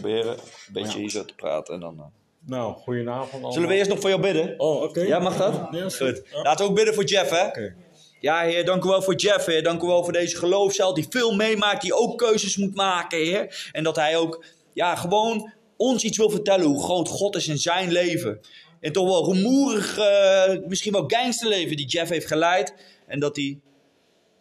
Proberen 0.00 0.32
een 0.32 0.72
beetje 0.72 0.98
hier 0.98 1.10
zo 1.10 1.24
te 1.24 1.34
praten 1.34 1.74
en 1.74 1.80
dan... 1.80 1.98
eh. 1.98 2.04
Nou, 2.46 2.74
goedenavond 2.74 3.32
allemaal. 3.32 3.52
Zullen 3.52 3.68
we 3.68 3.74
eerst 3.74 3.90
nog 3.90 4.00
voor 4.00 4.08
jou 4.10 4.22
bidden? 4.22 4.54
Oh, 4.60 4.82
oké. 4.82 5.00
Ja, 5.00 5.18
mag 5.18 5.36
dat? 5.36 5.68
Ja, 5.70 5.84
is 5.84 5.96
Goed. 5.96 6.22
Laten 6.42 6.64
we 6.64 6.70
ook 6.70 6.76
bidden 6.76 6.94
voor 6.94 7.04
Jeff, 7.04 7.30
hè? 7.30 7.46
Oké. 7.46 7.74
Ja, 8.20 8.42
Heer, 8.42 8.64
dank 8.64 8.84
u 8.84 8.88
wel 8.88 9.02
voor 9.02 9.14
Jeff, 9.14 9.46
Heer. 9.46 9.62
Dank 9.62 9.82
u 9.82 9.86
wel 9.86 10.04
voor 10.04 10.12
deze 10.12 10.36
geloofscel 10.36 10.94
die 10.94 11.06
veel 11.10 11.34
meemaakt, 11.34 11.82
die 11.82 11.94
ook 11.94 12.18
keuzes 12.18 12.56
moet 12.56 12.74
maken, 12.74 13.18
Heer. 13.18 13.68
En 13.72 13.84
dat 13.84 13.96
hij 13.96 14.16
ook, 14.16 14.44
ja, 14.72 14.94
gewoon 14.96 15.52
ons 15.76 16.04
iets 16.04 16.18
wil 16.18 16.30
vertellen 16.30 16.66
hoe 16.66 16.82
groot 16.82 17.08
God 17.08 17.36
is 17.36 17.48
in 17.48 17.58
zijn 17.58 17.92
leven. 17.92 18.40
En 18.80 18.92
toch 18.92 19.06
wel 19.06 19.32
rumoerig, 19.32 19.98
eh, 19.98 20.56
misschien 20.66 20.92
wel 20.92 21.04
gangsterleven 21.06 21.76
die 21.76 21.86
Jeff 21.86 22.10
heeft 22.10 22.26
geleid. 22.26 22.74
En 23.06 23.20
dat 23.20 23.36
hij 23.36 23.58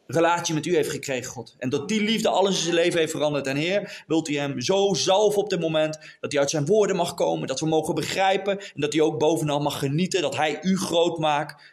relatie 0.07 0.53
met 0.53 0.65
u 0.65 0.75
heeft 0.75 0.89
gekregen, 0.89 1.31
God. 1.31 1.55
En 1.57 1.69
dat 1.69 1.87
die 1.87 2.01
liefde 2.01 2.29
alles 2.29 2.55
in 2.55 2.61
zijn 2.61 2.75
leven 2.75 2.99
heeft 2.99 3.11
veranderd. 3.11 3.47
En 3.47 3.55
Heer, 3.55 4.03
wilt 4.07 4.29
u 4.29 4.37
hem 4.37 4.61
zo 4.61 4.93
zalven 4.93 5.41
op 5.41 5.49
dit 5.49 5.59
moment, 5.59 5.99
dat 6.19 6.31
hij 6.31 6.41
uit 6.41 6.49
zijn 6.49 6.65
woorden 6.65 6.95
mag 6.95 7.13
komen, 7.13 7.47
dat 7.47 7.59
we 7.59 7.65
mogen 7.65 7.95
begrijpen. 7.95 8.59
En 8.59 8.81
dat 8.81 8.93
hij 8.93 9.01
ook 9.01 9.19
bovenal 9.19 9.59
mag 9.59 9.79
genieten, 9.79 10.21
dat 10.21 10.35
hij 10.35 10.59
u 10.61 10.77
groot 10.77 11.17
maakt 11.17 11.71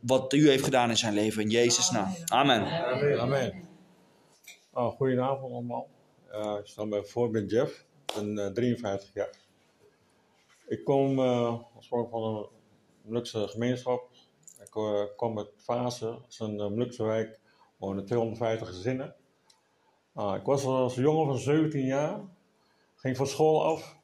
wat 0.00 0.32
u 0.32 0.48
heeft 0.48 0.64
gedaan 0.64 0.90
in 0.90 0.96
zijn 0.96 1.14
leven. 1.14 1.42
In 1.42 1.50
Jezus' 1.50 1.90
naam. 1.90 2.14
Amen. 2.26 2.62
Amen. 3.20 3.68
Oh, 4.72 4.96
goedenavond 4.96 5.52
allemaal. 5.52 5.88
Eh, 6.30 6.56
ik 6.60 6.66
sta 6.66 6.86
bij 6.86 7.02
voor, 7.02 7.30
ben 7.30 7.46
Jeff. 7.46 7.86
Ik 8.06 8.14
ben 8.14 8.38
eh, 8.38 8.52
53 8.52 9.14
jaar. 9.14 9.30
Ik 10.66 10.84
kom 10.84 11.18
uh, 11.18 11.60
oorspronkelijk 11.76 12.10
van 12.10 12.36
een 12.36 12.46
Molukse 13.02 13.48
gemeenschap. 13.48 14.07
Eh, 14.78 15.16
kom 15.16 15.38
uit 15.38 15.50
Fase, 15.56 16.18
is 16.28 16.38
een 16.38 16.54
uh, 16.54 16.68
Molukse 16.68 17.04
wijk, 17.04 17.40
wonen 17.76 18.04
250 18.04 18.68
gezinnen. 18.68 19.14
Ah, 20.14 20.36
ik 20.36 20.44
was 20.44 20.64
als 20.64 20.94
jongen 20.94 21.26
van 21.26 21.38
17 21.38 21.86
jaar, 21.86 22.20
ging 22.94 23.16
van 23.16 23.26
school 23.26 23.64
af, 23.64 23.96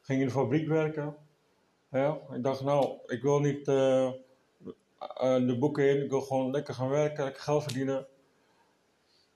ging 0.00 0.20
in 0.20 0.26
de 0.26 0.32
fabriek 0.32 0.68
werken. 0.68 1.16
Ja, 1.90 2.20
ik 2.32 2.42
dacht 2.42 2.62
nou, 2.62 2.98
ik 3.06 3.22
wil 3.22 3.40
niet 3.40 3.68
eh, 3.68 4.06
eh, 4.06 5.46
de 5.46 5.56
boeken 5.58 5.88
in, 5.88 6.02
ik 6.02 6.10
wil 6.10 6.20
gewoon 6.20 6.50
lekker 6.50 6.74
gaan 6.74 6.88
werken, 6.88 7.24
lekker 7.24 7.42
geld 7.42 7.62
verdienen. 7.62 8.06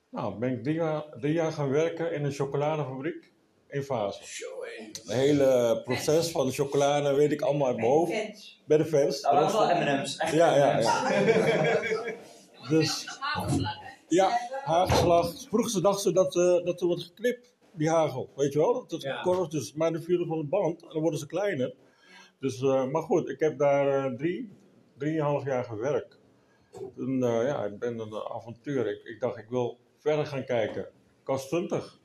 Nou, 0.09 0.39
ben 0.39 0.51
ik 0.51 0.63
drie 0.63 0.75
jaar, 0.75 1.05
drie 1.19 1.33
jaar 1.33 1.51
gaan 1.51 1.69
werken 1.69 2.13
in 2.13 2.23
een 2.23 2.31
chocoladefabriek 2.31 3.33
in 3.69 3.83
Fase. 3.83 4.19
Het 4.93 5.03
hele 5.11 5.81
proces 5.83 6.31
van 6.31 6.45
de 6.45 6.51
chocolade 6.51 7.13
weet 7.13 7.31
ik 7.31 7.41
allemaal 7.41 7.67
uit 7.67 7.75
mijn 7.77 7.87
hoofd. 7.87 8.11
Bij 8.65 8.77
de 8.77 8.85
fans. 8.85 9.21
Nou, 9.21 9.39
Dat 9.39 9.51
was- 9.51 9.69
M&M's. 9.73 10.31
ja, 10.31 10.55
ja, 10.55 10.79
ja. 10.79 11.09
Dus, 12.69 13.05
ja, 14.07 14.29
hagelslag. 14.63 15.33
Vroeger 15.47 15.71
ze 15.71 15.81
dachten 15.81 16.13
dat, 16.13 16.33
ze 16.33 16.61
dat 16.63 16.81
er 16.81 16.87
wordt 16.87 17.03
geknipt, 17.03 17.55
die 17.73 17.89
hagel. 17.89 18.29
Weet 18.35 18.53
je 18.53 18.59
wel? 18.59 18.73
Dat 18.73 18.91
het 18.91 19.01
Ja. 19.01 19.21
kort 19.21 19.53
is, 19.53 19.59
dus, 19.59 19.73
maar 19.73 19.91
dan 19.91 20.01
viel 20.01 20.19
het 20.19 20.27
van 20.27 20.37
de 20.39 20.45
band 20.45 20.81
en 20.83 20.89
dan 20.89 21.01
worden 21.01 21.19
ze 21.19 21.25
kleiner. 21.27 21.73
Dus, 22.39 22.61
eh, 22.61 22.85
maar 22.85 23.01
goed, 23.01 23.29
ik 23.29 23.39
heb 23.39 23.57
daar 23.57 24.05
eh, 24.05 24.13
drie, 24.13 24.49
drieënhalf 24.97 25.45
jaar 25.45 25.63
gewerkt. 25.63 26.17
Toen, 26.71 27.23
eh, 27.23 27.47
ja, 27.47 27.65
ik 27.65 27.79
ben 27.79 27.99
een 27.99 28.13
avontuur. 28.13 28.87
Ik, 28.87 29.03
ik 29.03 29.19
dacht, 29.19 29.37
ik 29.37 29.49
wil 29.49 29.79
verder 29.99 30.25
gaan 30.25 30.45
kijken. 30.45 30.81
Ik 31.21 31.27
was 31.27 31.47
20. 31.47 31.99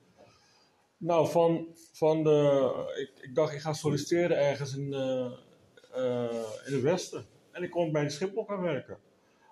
Nou, 1.02 1.28
van, 1.28 1.66
van 1.92 2.22
de. 2.22 2.70
Ik, 3.00 3.24
ik 3.28 3.34
dacht, 3.34 3.52
ik 3.54 3.60
ga 3.60 3.72
solliciteren 3.72 4.38
ergens 4.38 4.76
in, 4.76 4.92
eh, 4.92 5.26
eh, 5.92 6.36
in 6.66 6.72
het 6.72 6.82
Westen. 6.82 7.26
En 7.52 7.62
ik 7.62 7.70
kon 7.70 7.92
bij 7.92 8.02
de 8.04 8.10
Schiphol 8.10 8.44
gaan 8.44 8.60
werken. 8.60 8.98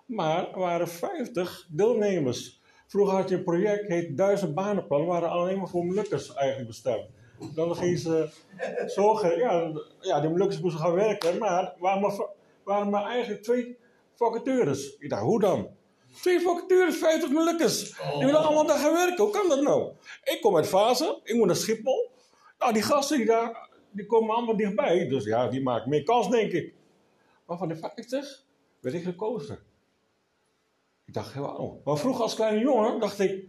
Maar 0.05 0.51
er 0.53 0.59
waren 0.59 0.87
50 0.87 1.67
deelnemers. 1.69 2.61
Vroeger 2.87 3.15
had 3.15 3.29
je 3.29 3.35
een 3.35 3.43
project, 3.43 3.87
heet 3.87 4.17
Duizend 4.17 4.55
Banenplan, 4.55 5.05
waren 5.05 5.29
alleen 5.29 5.57
maar 5.57 5.67
voor 5.67 5.85
Molukkers 5.85 6.33
eigenlijk 6.33 6.67
bestemd. 6.69 7.05
Dan 7.55 7.75
gingen 7.75 7.97
ze 7.99 8.29
zo, 8.87 9.13
ge- 9.13 9.35
ja, 9.37 9.71
ja, 9.99 10.19
die 10.21 10.29
Molukkers 10.29 10.59
moesten 10.61 10.81
gaan 10.81 10.93
werken, 10.93 11.37
maar 11.37 11.73
waren 11.79 12.01
maar, 12.01 12.27
waren 12.63 12.89
maar 12.89 13.05
eigenlijk 13.05 13.43
twee 13.43 13.77
vacatures. 14.15 14.95
Ik 14.97 15.09
dacht, 15.09 15.21
hoe 15.23 15.39
dan? 15.39 15.69
Twee 16.13 16.39
vacatures, 16.39 16.97
50 16.97 17.29
Molukkers. 17.29 17.83
Die 17.83 18.25
willen 18.25 18.43
allemaal 18.43 18.65
daar 18.65 18.77
gaan 18.77 18.93
werken, 18.93 19.23
hoe 19.23 19.33
kan 19.33 19.49
dat 19.49 19.61
nou? 19.61 19.91
Ik 20.23 20.37
kom 20.41 20.55
uit 20.55 20.67
Fase, 20.67 21.19
ik 21.23 21.35
moet 21.35 21.45
naar 21.47 21.55
Schiphol. 21.55 22.11
Nou, 22.59 22.73
die 22.73 22.81
gasten 22.81 23.17
die 23.17 23.25
daar, 23.25 23.69
die 23.91 24.05
komen 24.05 24.35
allemaal 24.35 24.57
dichtbij, 24.57 25.07
dus 25.07 25.25
ja, 25.25 25.47
die 25.47 25.61
maken 25.61 25.89
meer 25.89 26.03
kans, 26.03 26.29
denk 26.29 26.51
ik. 26.51 26.73
Maar 27.45 27.57
van 27.57 27.67
de 27.67 27.75
50 27.75 28.43
werd 28.79 28.95
ik 28.95 29.03
gekozen. 29.03 29.59
Ik 31.05 31.13
dacht, 31.13 31.33
wauw. 31.33 31.81
Maar 31.83 31.97
vroeger 31.97 32.21
als 32.23 32.35
kleine 32.35 32.59
jongen 32.59 32.99
dacht 32.99 33.19
ik, 33.19 33.45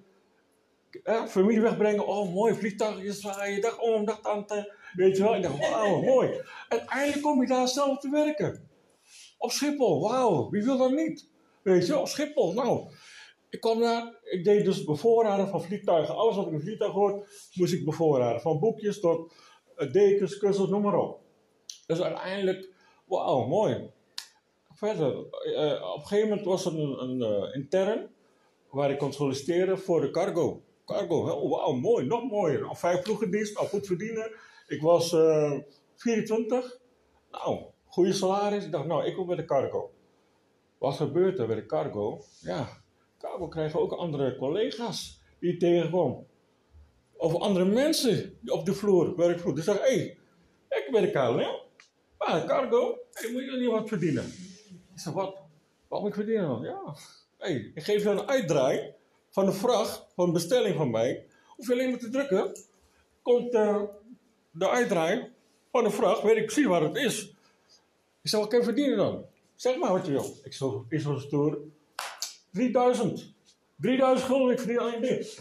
eh, 1.03 1.27
familie 1.27 1.61
wegbrengen, 1.61 2.07
oh 2.07 2.35
mooi, 2.35 2.55
vliegtuigjes 2.55 3.21
zwaaien, 3.21 3.61
dag 3.61 3.79
om, 3.79 4.05
dag 4.05 4.21
tante, 4.21 4.75
weet 4.95 5.17
je 5.17 5.23
wel. 5.23 5.37
Ik 5.37 5.43
dacht, 5.43 5.59
wauw, 5.59 6.03
mooi. 6.13 6.43
Uiteindelijk 6.69 7.23
kom 7.23 7.41
je 7.41 7.47
daar 7.47 7.69
zelf 7.69 7.99
te 7.99 8.11
werken. 8.11 8.69
Op 9.39 9.51
Schiphol, 9.51 10.01
wauw, 10.01 10.51
wie 10.51 10.63
wil 10.63 10.79
dat 10.79 10.91
niet? 10.91 11.29
Weet 11.63 11.87
je, 11.87 11.99
op 11.99 12.09
Schiphol, 12.09 12.53
nou. 12.53 12.91
Ik 13.51 13.61
kwam 13.61 13.81
daar, 13.81 14.19
ik 14.23 14.45
deed 14.45 14.65
dus 14.65 14.85
bevoorraden 14.85 15.49
van 15.49 15.63
vliegtuigen. 15.63 16.15
Alles 16.15 16.37
wat 16.37 16.45
ik 16.45 16.51
in 16.51 16.57
een 16.57 16.65
vliegtuig 16.65 16.93
hoort, 16.93 17.49
moest 17.55 17.73
ik 17.73 17.85
bevoorraden. 17.85 18.41
Van 18.41 18.59
boekjes 18.59 19.01
tot 19.01 19.33
eh, 19.77 19.93
dekens, 19.93 20.39
kussens, 20.39 20.71
noem 20.71 20.83
maar 20.83 20.99
op. 20.99 21.21
Dus 21.87 22.01
uiteindelijk, 22.01 22.73
wauw, 23.05 23.47
mooi. 23.47 23.91
Verder, 24.73 25.13
eh, 25.55 25.93
op 25.95 26.01
een 26.01 26.07
gegeven 26.07 26.29
moment 26.29 26.47
was 26.47 26.65
er 26.65 26.79
een, 26.79 27.03
een 27.03 27.23
eh, 27.23 27.55
intern 27.55 28.11
waar 28.71 28.91
ik 28.91 28.99
kon 28.99 29.13
solliciteren 29.13 29.79
voor 29.79 30.01
de 30.01 30.11
cargo. 30.11 30.63
Cargo, 30.85 31.31
oh, 31.31 31.51
wauw, 31.51 31.73
mooi, 31.73 32.07
nog 32.07 32.31
mooier. 32.31 32.65
Al 32.65 32.75
vijf 32.75 33.03
ploegendienst, 33.03 33.57
al 33.57 33.67
goed 33.67 33.87
verdienen. 33.87 34.33
Ik 34.67 34.83
was 34.83 35.13
eh 35.13 35.59
24. 35.97 36.79
Nou, 37.31 37.65
goede 37.87 38.13
salaris. 38.13 38.65
Ik 38.65 38.73
dacht, 38.73 38.87
nou, 38.87 39.05
ik 39.05 39.15
wil 39.15 39.25
bij 39.25 39.37
de 39.37 39.45
cargo. 39.45 39.91
Wat 40.81 40.97
gebeurt 40.97 41.39
er 41.39 41.47
bij 41.47 41.57
de 41.57 41.67
cargo? 41.67 42.25
Ja, 42.41 42.69
cargo 43.19 43.49
krijgen 43.49 43.81
ook 43.81 43.93
andere 43.93 44.37
collega's 44.37 45.21
die 45.41 45.53
je 45.53 45.57
tegenkomt. 45.59 46.27
Of 47.17 47.35
andere 47.35 47.65
mensen 47.65 48.39
op 48.47 48.65
de 48.65 48.75
vloer, 48.75 49.17
werkvloer. 49.17 49.55
Die 49.55 49.63
zeggen, 49.63 49.85
hé, 49.85 49.97
hey, 49.97 50.19
ik 50.69 50.89
ben 50.93 51.03
de 51.03 51.11
KLM. 51.11 51.61
Maar 52.19 52.45
cargo, 52.47 52.99
moet 53.33 53.45
je 53.45 53.57
niet 53.61 53.71
wat 53.71 53.89
verdienen? 53.89 54.25
Ik 54.95 55.01
zeg, 55.01 55.13
wat? 55.13 55.37
Wat 55.89 56.01
moet 56.01 56.09
ik 56.09 56.15
verdienen 56.15 56.49
dan? 56.49 56.63
Ja, 56.63 56.95
hey, 57.39 57.73
ik 57.75 57.83
geef 57.83 58.03
je 58.03 58.09
een 58.09 58.29
uitdraai 58.29 58.95
van 59.31 59.47
de 59.47 59.53
vracht, 59.53 60.07
van 60.15 60.27
een 60.27 60.33
bestelling 60.33 60.77
van 60.77 60.91
mij. 60.91 61.27
Hoef 61.57 61.67
je 61.67 61.73
alleen 61.73 61.91
maar 61.91 61.99
te 61.99 62.11
drukken, 62.11 62.57
komt 63.23 63.55
eh, 63.55 63.83
de 64.51 64.69
uitdraai 64.69 65.33
van 65.71 65.85
de 65.85 65.91
vracht, 65.91 66.23
weet 66.23 66.37
ik 66.37 66.45
precies 66.45 66.67
waar 66.67 66.83
het 66.83 66.97
is. 66.97 67.35
Ik 68.23 68.31
zeg, 68.31 68.41
wat 68.41 68.49
kan 68.49 68.59
je 68.59 68.65
verdienen 68.65 68.97
dan? 68.97 69.25
Zeg 69.61 69.77
maar 69.77 69.93
wat 69.93 70.07
je 70.07 70.13
wil. 70.13 70.37
Ik 70.43 70.53
zo, 70.53 70.87
ik 70.89 71.01
zo 71.01 71.19
stoer. 71.19 71.59
3000. 72.53 73.35
3000 73.77 74.29
gulden, 74.29 74.53
ik 74.53 74.59
verdien 74.59 74.79
alleen 74.79 75.01
dit. 75.01 75.39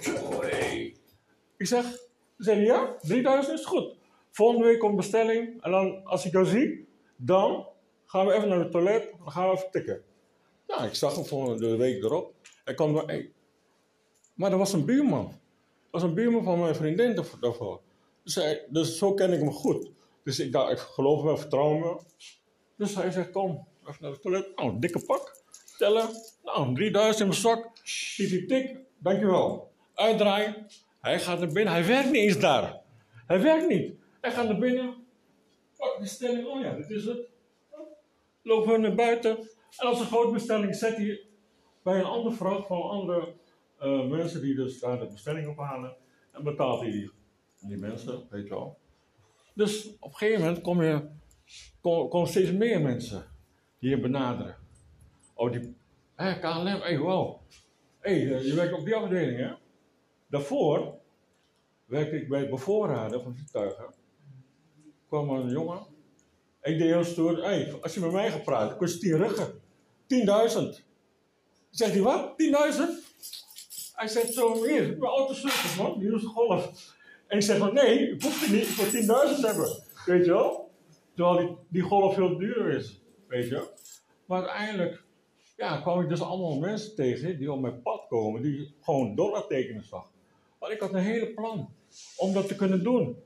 Ik 1.57 1.68
zeg, 1.68 1.86
ze 1.86 2.07
zeggen 2.38 2.63
ja, 2.63 2.95
3000 3.01 3.60
is 3.60 3.66
goed. 3.66 3.95
Volgende 4.31 4.66
week 4.66 4.80
komt 4.80 4.95
bestelling 4.95 5.63
en 5.63 5.71
dan, 5.71 6.06
als 6.06 6.25
ik 6.25 6.31
jou 6.31 6.45
zie, 6.45 6.88
dan 7.16 7.68
gaan 8.06 8.25
we 8.25 8.33
even 8.33 8.50
naar 8.50 8.60
het 8.60 8.71
toilet, 8.71 9.13
dan 9.19 9.31
gaan 9.31 9.50
we 9.50 9.56
even 9.56 9.71
tikken. 9.71 10.01
Ik 10.83 10.95
zag 10.95 11.15
hem 11.15 11.25
volgende 11.25 11.75
week 11.75 12.04
erop. 12.04 12.33
Hij 12.63 12.74
kwam 12.74 12.95
hey. 12.95 13.31
Maar 14.33 14.51
er 14.51 14.57
was 14.57 14.74
een 14.74 14.86
buurman. 14.86 15.25
Er 15.25 15.89
was 15.92 16.04
een 16.04 16.13
buurman 16.13 16.44
van 16.44 16.60
mijn 16.60 16.75
vriendin 16.75 17.25
daarvoor-. 17.39 17.81
Dus, 18.24 18.36
hij, 18.36 18.65
dus 18.69 18.98
zo 18.98 19.13
ken 19.13 19.33
ik 19.33 19.39
hem 19.39 19.51
goed. 19.51 19.92
Dus 20.24 20.39
ik 20.39 20.51
dacht, 20.51 20.72
ik 20.72 20.77
geloof 20.77 21.24
hem, 21.24 21.38
vertrouw 21.38 21.74
me. 21.74 22.00
Dus 22.75 22.95
hij 22.95 23.12
zegt, 23.12 23.31
kom, 23.31 23.68
even 23.89 24.03
naar 24.03 24.12
het 24.12 24.21
toilet. 24.21 24.56
Nou, 24.56 24.69
een 24.69 24.80
dikke 24.80 25.06
pak. 25.06 25.44
Tellen. 25.77 26.09
Nou, 26.44 26.75
3000 26.75 27.19
in 27.19 27.27
mijn 27.27 27.39
zak. 27.39 27.71
Hij 28.15 28.45
tik. 28.47 28.77
Dankjewel. 28.97 29.71
Uitdraaien. 29.94 30.68
Hij 31.01 31.19
gaat 31.19 31.39
naar 31.39 31.51
binnen. 31.51 31.74
Hij 31.74 31.86
werkt 31.86 32.12
niet 32.12 32.21
eens 32.21 32.39
daar. 32.39 32.81
Hij 33.27 33.41
werkt 33.41 33.68
niet. 33.68 33.94
Hij 34.21 34.31
gaat 34.31 34.47
naar 34.47 34.57
binnen. 34.57 34.95
Pak 35.77 36.00
de 36.00 36.06
stelling. 36.06 36.47
Oh 36.47 36.62
ja, 36.62 36.75
dit 36.75 36.89
is 36.89 37.06
het. 37.06 37.27
Lopen 38.41 38.71
we 38.71 38.77
naar 38.77 38.95
buiten. 38.95 39.38
En 39.77 39.88
als 39.88 40.00
een 40.00 40.06
grote 40.06 40.33
bestelling 40.33 40.75
zet 40.75 40.95
hij 40.95 41.21
bij 41.83 42.00
een 42.00 42.06
andere 42.06 42.36
vracht 42.36 42.68
van 42.68 42.81
andere 42.81 43.33
eh, 43.80 44.07
mensen 44.07 44.41
die 44.41 44.56
dus 44.56 44.80
daar 44.80 45.00
de 45.00 45.07
bestelling 45.07 45.47
ophalen. 45.47 45.95
En 46.31 46.44
betaalt 46.44 46.81
hij 46.81 46.91
die, 46.91 47.12
die 47.59 47.77
mensen, 47.77 48.27
weet 48.30 48.44
je 48.44 48.50
wel. 48.50 48.77
Dus 49.53 49.89
op 50.00 50.12
een 50.12 50.18
gegeven 50.18 50.62
moment 50.63 51.09
komen 51.81 52.27
steeds 52.27 52.51
meer 52.51 52.81
mensen 52.81 53.25
je 53.80 54.00
benaderen. 54.00 54.56
Oh, 55.34 55.52
die, 55.52 55.76
hé, 56.16 56.40
KLM, 56.40 56.81
hé, 56.81 56.98
wow. 56.98 57.40
Hé, 58.00 58.12
eh, 58.12 58.46
je 58.46 58.54
werkt 58.54 58.74
op 58.74 58.86
die 58.86 58.96
afdeling, 58.96 59.40
hè? 59.40 59.54
Daarvoor 60.28 60.94
werkte 61.86 62.16
ik 62.16 62.30
bij 62.30 62.40
het 62.40 62.50
bevoorraden 62.50 63.22
van 63.22 63.36
vliegtuigen. 63.36 63.94
kwam 65.08 65.30
een 65.30 65.50
jongen. 65.50 65.80
Ik 66.62 66.78
deed 66.78 66.88
heel 66.88 67.04
stoer, 67.04 67.44
hé, 67.44 67.74
als 67.81 67.94
je 67.94 68.00
met 68.00 68.12
mij 68.12 68.31
gaat 68.31 68.44
praten, 68.44 68.78
kost 68.78 68.94
je 68.94 69.00
10 69.00 69.18
ruggen. 69.18 69.62
10.000. 70.08 70.84
Zegt 71.70 71.94
hij, 71.94 72.02
wat? 72.02 72.36
10.000? 72.38 73.08
Hij 73.94 74.08
zegt 74.08 74.34
zo, 74.34 74.66
hier, 74.66 74.84
mijn 74.84 75.12
auto 75.12 75.34
stuk, 75.34 75.75
man, 75.78 76.00
die 76.00 76.14
is 76.14 76.22
de 76.22 76.28
golf. 76.28 76.96
En 77.28 77.38
ik 77.38 77.44
zeg 77.44 77.58
van, 77.58 77.74
nee, 77.74 78.10
ik 78.10 78.22
hoef 78.22 78.42
het 78.42 78.52
niet, 78.52 78.68
ik 78.68 78.75
wil 78.75 79.36
10.000 79.36 79.46
hebben. 79.46 79.84
Weet 80.06 80.25
je 80.25 80.32
wel? 80.32 80.72
Terwijl 81.16 81.38
die, 81.38 81.56
die 81.68 81.82
golf 81.82 82.14
veel 82.14 82.38
duurder 82.38 82.74
is. 82.74 83.02
Weet 83.30 83.50
je? 83.50 83.68
Maar 84.26 84.48
uiteindelijk 84.48 85.04
ja, 85.56 85.81
kwam 85.81 86.02
ik 86.02 86.10
dus 86.10 86.22
allemaal 86.22 86.60
mensen 86.60 86.96
tegen 86.96 87.38
die 87.38 87.52
op 87.52 87.60
mijn 87.60 87.81
pad 87.81 88.06
komen, 88.08 88.42
die 88.42 88.76
gewoon 88.81 89.16
dollartekenen 89.16 89.84
zag. 89.84 90.12
Maar 90.60 90.72
ik 90.72 90.80
had 90.80 90.94
een 90.94 91.00
hele 91.00 91.34
plan 91.34 91.74
om 92.18 92.34
dat 92.34 92.48
te 92.48 92.56
kunnen 92.56 92.84
doen. 92.84 93.18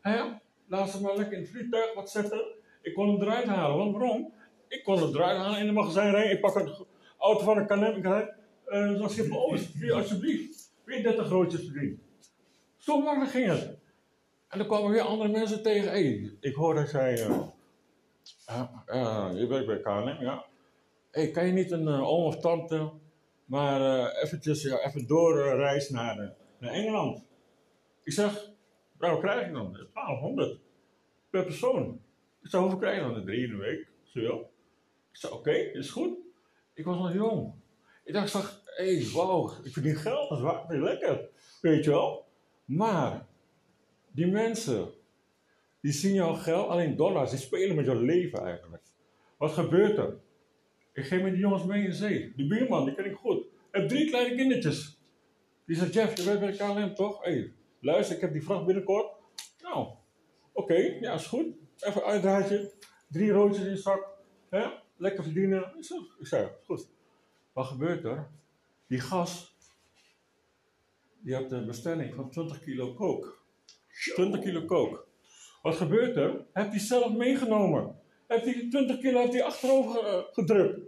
Hè? 0.00 0.22
Laat 0.66 0.90
ze 0.90 1.00
maar 1.00 1.16
lekker 1.16 1.36
in 1.36 1.42
het 1.42 1.50
vliegtuig 1.50 1.94
wat 1.94 2.10
zetten. 2.10 2.44
Ik 2.82 2.94
kon 2.94 3.08
hem 3.08 3.22
eruit 3.22 3.46
halen. 3.46 3.76
Want 3.76 3.92
waarom? 3.92 4.32
Ik 4.68 4.84
kon 4.84 4.98
hem 4.98 5.14
eruit 5.14 5.38
halen 5.38 5.60
in 5.60 5.66
de 5.66 5.72
magazijn. 5.72 6.30
Ik 6.30 6.40
pak 6.40 6.54
een 6.54 6.86
auto 7.18 7.44
van 7.44 7.56
een 7.58 7.66
KLM. 7.66 7.96
Ik 7.96 8.04
rijd 8.04 8.32
uh, 8.66 9.48
Oost. 9.50 9.74
Hier, 9.74 9.92
alsjeblieft. 9.94 10.72
Weer 10.84 11.02
30 11.02 11.26
grootjes 11.26 11.64
verdiend. 11.64 12.00
Zo 12.76 13.00
makkelijk 13.00 13.30
ging 13.30 13.46
het. 13.48 13.78
En 14.48 14.58
dan 14.58 14.66
kwamen 14.66 14.90
weer 14.90 15.00
andere 15.00 15.30
mensen 15.30 15.62
tegen. 15.62 15.90
Hey, 15.90 16.30
ik 16.40 16.54
hoor 16.54 16.74
dat 16.74 16.90
jij... 16.90 17.26
eh, 17.26 17.42
ja, 18.86 19.30
je 19.34 19.46
werkt 19.46 19.66
bij 19.66 19.80
KLM, 19.80 20.20
ja. 20.20 20.44
Hey, 21.10 21.30
kan 21.30 21.46
je 21.46 21.52
niet 21.52 21.70
een 21.70 21.88
eh, 21.88 22.08
oom 22.08 22.24
of 22.24 22.40
tante 22.40 22.92
maar 23.52 23.80
eh, 23.80 24.22
eventjes 24.22 24.62
ja, 24.62 24.84
even 24.84 25.06
doorreizen 25.06 25.94
naar, 25.94 26.18
eh, 26.18 26.28
naar 26.58 26.70
Engeland? 26.70 27.24
Ik 28.02 28.12
zeg, 28.12 28.50
nou, 28.98 29.12
wat 29.12 29.20
krijg 29.20 29.46
je 29.46 29.52
dan? 29.52 29.72
1200 29.72 30.60
per 31.30 31.44
persoon. 31.44 32.00
Ik 32.42 32.50
zeg, 32.50 32.60
hoeveel 32.60 32.78
krijg 32.78 32.96
je 32.96 33.12
dan? 33.12 33.24
Drie 33.24 33.44
in 33.44 33.50
de 33.50 33.56
week, 33.56 33.88
zo. 34.04 34.40
Ik 35.10 35.16
zeg, 35.16 35.32
oké, 35.32 35.50
is 35.52 35.90
goed. 35.90 36.18
Ik 36.74 36.84
was 36.84 36.98
nog 36.98 37.12
jong. 37.12 37.54
Ik 38.04 38.12
dacht, 38.12 38.30
zag, 38.30 38.62
hé, 38.64 38.96
hey, 38.96 39.12
wauw, 39.12 39.52
ik 39.62 39.72
verdien 39.72 39.96
geld, 39.96 40.40
waar, 40.40 40.62
dat 40.62 40.70
is 40.70 40.82
lekker. 40.82 41.28
Weet 41.60 41.84
je 41.84 41.90
wel? 41.90 42.26
Maar, 42.64 43.26
die 44.10 44.26
mensen, 44.26 44.92
die 45.82 45.92
zien 45.92 46.14
jouw 46.14 46.34
geld, 46.34 46.68
alleen 46.68 46.96
dollars, 46.96 47.30
die 47.30 47.38
spelen 47.38 47.76
met 47.76 47.84
jouw 47.84 48.00
leven 48.00 48.44
eigenlijk. 48.44 48.82
Wat 49.36 49.52
gebeurt 49.52 49.98
er? 49.98 50.20
Ik 50.92 51.04
ging 51.04 51.22
met 51.22 51.32
die 51.32 51.40
jongens 51.40 51.64
mee 51.64 51.84
in 51.84 51.92
zee. 51.92 52.32
Die 52.36 52.46
buurman, 52.46 52.84
die 52.84 52.94
ken 52.94 53.04
ik 53.04 53.16
goed. 53.16 53.46
Hij 53.70 53.80
heeft 53.80 53.94
drie 53.94 54.08
kleine 54.08 54.36
kindertjes. 54.36 55.00
Die 55.66 55.76
zegt, 55.76 55.94
Jeff, 55.94 56.16
je 56.16 56.24
werkt 56.24 56.40
bij 56.40 56.50
de 56.50 56.56
KLM 56.56 56.94
toch? 56.94 57.24
Hé, 57.24 57.32
hey, 57.32 57.52
luister, 57.80 58.14
ik 58.16 58.20
heb 58.20 58.32
die 58.32 58.42
vracht 58.42 58.66
binnenkort. 58.66 59.12
Nou, 59.62 59.88
oké, 60.52 60.74
ja, 60.74 61.12
is 61.12 61.26
goed. 61.26 61.46
Even 61.78 62.04
uitdraadje. 62.04 62.72
Drie 63.08 63.30
roodjes 63.30 63.64
in 63.64 63.70
de 63.70 63.76
zak. 63.76 64.08
Hè? 64.48 64.66
Lekker 64.96 65.22
verdienen. 65.22 65.72
Ik 65.78 65.90
ik 66.18 66.26
zeg, 66.26 66.50
goed. 66.64 66.88
Wat 67.52 67.66
gebeurt 67.66 68.04
er? 68.04 68.30
Die 68.86 69.00
gas, 69.00 69.56
die 71.18 71.34
had 71.34 71.52
een 71.52 71.66
bestelling 71.66 72.14
van 72.14 72.30
20 72.30 72.60
kilo 72.60 72.94
kook. 72.94 73.44
20 74.14 74.40
kilo 74.40 74.64
kook. 74.64 75.06
Wat 75.62 75.74
gebeurt 75.74 76.16
er? 76.16 76.44
Heeft 76.52 76.68
hij 76.68 76.78
zelf 76.78 77.12
meegenomen. 77.12 78.00
Heeft 78.26 78.44
hij 78.44 78.66
20 78.70 78.98
kilo 78.98 79.20
heeft 79.20 79.32
hij 79.32 79.42
achterover 79.42 80.06
eh, 80.06 80.22
gedrukt. 80.32 80.80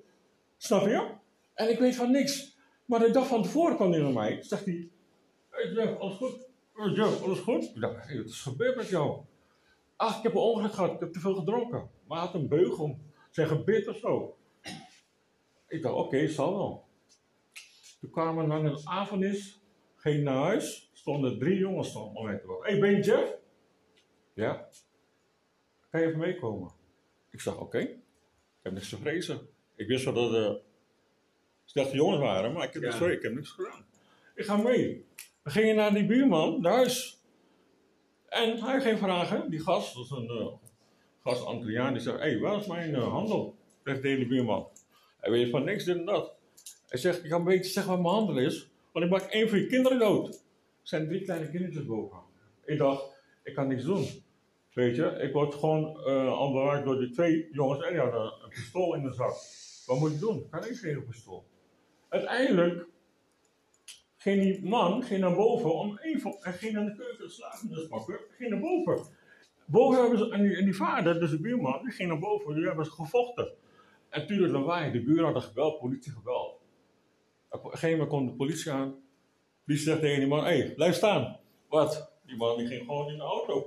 Snap 0.56 0.86
je? 0.86 1.08
En 1.54 1.70
ik 1.70 1.78
weet 1.78 1.96
van 1.96 2.10
niks. 2.10 2.56
Maar 2.84 3.00
de 3.00 3.10
dag 3.10 3.26
van 3.26 3.42
tevoren 3.42 3.76
kwam 3.76 3.92
hij 3.92 4.00
naar 4.00 4.12
mij. 4.12 4.42
Zegt 4.42 4.64
hij, 4.64 4.90
hey 5.50 5.72
Jeff, 5.72 5.98
alles 5.98 6.16
goed? 6.16 6.48
Hey 6.74 6.90
Jeff, 6.90 7.22
alles 7.22 7.38
goed? 7.38 7.64
Ik 7.64 7.80
dacht, 7.80 7.94
wat 8.16 8.26
is 8.26 8.40
gebeurd 8.40 8.76
met 8.76 8.88
jou? 8.88 9.20
Ach, 9.96 10.16
ik 10.16 10.22
heb 10.22 10.32
een 10.32 10.40
ongeluk 10.40 10.72
gehad. 10.72 10.92
Ik 10.92 11.00
heb 11.00 11.12
te 11.12 11.20
veel 11.20 11.34
gedronken. 11.34 11.90
Maar 12.08 12.18
had 12.18 12.34
een 12.34 12.48
beugel 12.48 12.84
om 12.84 13.02
zijn 13.30 13.48
gebit 13.48 13.88
of 13.88 13.96
zo. 13.96 14.36
Ik 15.68 15.82
dacht, 15.82 15.94
oké, 15.94 16.28
zal 16.28 16.56
wel. 16.56 16.84
Toen 18.00 18.10
kwamen 18.10 18.42
we 18.42 18.48
naar 18.48 18.64
een 18.64 18.88
avondis. 18.88 19.60
Ging 19.96 20.24
naar 20.24 20.42
huis. 20.42 20.90
Stonden 20.92 21.38
drie 21.38 21.58
jongens 21.58 21.92
van 21.92 22.12
mij 22.12 22.38
te. 22.38 22.46
Hé, 22.62 22.70
hey, 22.70 22.80
ben 22.80 22.90
je 22.90 23.02
Jeff? 23.02 23.42
Ja. 24.34 24.68
Kan 25.90 26.00
je 26.00 26.06
even 26.06 26.18
meekomen? 26.18 26.70
Ik 27.30 27.40
zeg, 27.40 27.58
oké. 27.58 27.78
Ik 27.78 27.98
heb 28.62 28.72
niks 28.72 28.88
te 28.88 28.96
vrezen. 28.96 29.48
Ik 29.76 29.86
wist 29.86 30.04
wel 30.04 30.14
dat 30.14 30.30
het 30.30 30.62
slechte 31.64 31.96
jongens 31.96 32.20
waren, 32.20 32.52
maar 32.52 32.64
ik 32.66 32.72
heb, 32.72 32.82
Ja. 32.82 32.90
sorry, 32.90 33.14
ik 33.14 33.22
heb 33.22 33.32
niks 33.34 33.50
gedaan. 33.50 33.86
Ik 34.34 34.44
ga 34.44 34.56
mee. 34.56 35.06
We 35.42 35.50
gingen 35.50 35.76
naar 35.76 35.92
die 35.94 36.06
buurman, 36.06 36.60
naar 36.60 36.72
huis. 36.72 37.22
En 38.28 38.58
hij 38.58 38.80
ging 38.80 38.98
vragen, 38.98 39.50
die 39.50 39.60
gast, 39.60 39.94
dat 39.94 40.04
is 40.04 40.10
een 40.10 40.28
eh, 40.28 40.46
gast 41.22 41.44
Antilliaan, 41.44 41.92
die 41.92 42.02
zegt, 42.02 42.18
hé, 42.18 42.30
hey, 42.30 42.38
waar 42.38 42.58
is 42.58 42.66
mijn 42.66 42.94
eh, 42.94 43.08
handel? 43.08 43.56
Zegt 43.84 44.02
de 44.02 44.08
hele 44.08 44.26
buurman. 44.26 44.68
Hij 45.20 45.30
weet 45.30 45.50
van 45.50 45.64
niks, 45.64 45.84
dit 45.84 45.96
en 45.96 46.04
dat. 46.04 46.34
Hij 46.88 46.98
zegt, 46.98 47.24
ik 47.24 47.30
kan 47.30 47.38
een 47.38 47.46
beetje 47.46 47.70
zeggen 47.70 47.92
wat 47.92 48.00
mijn 48.02 48.14
handel 48.14 48.38
is, 48.38 48.70
want 48.92 49.04
ik 49.04 49.10
maak 49.10 49.22
één 49.22 49.48
van 49.48 49.58
je 49.58 49.66
kinderen 49.66 49.98
dood. 49.98 50.28
Er 50.28 50.34
zijn 50.82 51.08
drie 51.08 51.22
kleine 51.22 51.50
kindertjes 51.50 51.84
boven. 51.86 52.18
Ik 52.64 52.78
dacht, 52.78 53.13
ik 53.44 53.54
kan 53.54 53.68
niks 53.68 53.84
doen. 53.84 54.06
Weet 54.72 54.96
je, 54.96 55.06
ik 55.06 55.32
word 55.32 55.54
gewoon 55.54 55.92
bewaakt 56.52 56.84
door 56.84 56.98
die 56.98 57.10
twee 57.10 57.48
jongens 57.52 57.84
en 57.84 57.92
die 57.92 58.00
hadden 58.00 58.32
een 58.42 58.48
pistool 58.48 58.94
in 58.94 59.02
de 59.02 59.12
zak. 59.12 59.34
Wat 59.86 59.98
moet 59.98 60.12
ik 60.12 60.20
doen? 60.20 60.36
Ik 60.36 60.50
kan 60.50 60.60
niks 60.60 60.80
tegen 60.80 61.06
pistool. 61.06 61.44
Uiteindelijk 62.08 62.86
ging 64.16 64.42
die 64.42 64.68
man 64.68 65.02
ging 65.02 65.20
naar 65.20 65.34
boven 65.34 65.74
om 65.74 65.98
van, 66.00 66.36
hij 66.40 66.52
ging 66.52 66.72
naar 66.72 66.84
de 66.84 66.96
keuken 66.96 67.30
slagen 67.30 67.68
dus 67.68 67.88
pakken, 67.88 68.20
ging 68.30 68.50
naar 68.50 68.60
boven. 68.60 69.06
Boven 69.66 70.00
hebben 70.00 70.18
ze, 70.18 70.30
en 70.30 70.42
die, 70.42 70.56
en 70.56 70.64
die 70.64 70.76
vader, 70.76 71.20
dus 71.20 71.30
de 71.30 71.40
buurman, 71.40 71.82
die 71.82 71.92
ging 71.92 72.08
naar 72.08 72.18
boven, 72.18 72.54
die 72.54 72.66
hebben 72.66 72.84
ze 72.84 72.90
gevochten. 72.90 73.52
En 74.08 74.26
tuurlijk 74.26 74.52
lawaai, 74.52 74.92
de 74.92 75.02
buren 75.02 75.24
hadden 75.24 75.42
gebeld, 75.42 75.78
politie 75.78 76.12
gebeld. 76.12 76.60
Op 77.50 77.64
een 77.64 77.70
gegeven 77.70 77.90
moment 77.90 78.08
komt 78.08 78.28
de 78.30 78.36
politie 78.36 78.72
aan. 78.72 78.94
Die 79.66 79.76
zegt 79.76 80.00
tegen 80.00 80.18
die 80.18 80.28
man, 80.28 80.44
hé, 80.44 80.58
hey, 80.58 80.74
blijf 80.74 80.94
staan. 80.94 81.40
Wat? 81.68 82.12
Die 82.26 82.36
man 82.36 82.56
die 82.56 82.66
ging 82.66 82.80
gewoon 82.80 83.08
in 83.08 83.16
de 83.16 83.22
auto. 83.22 83.58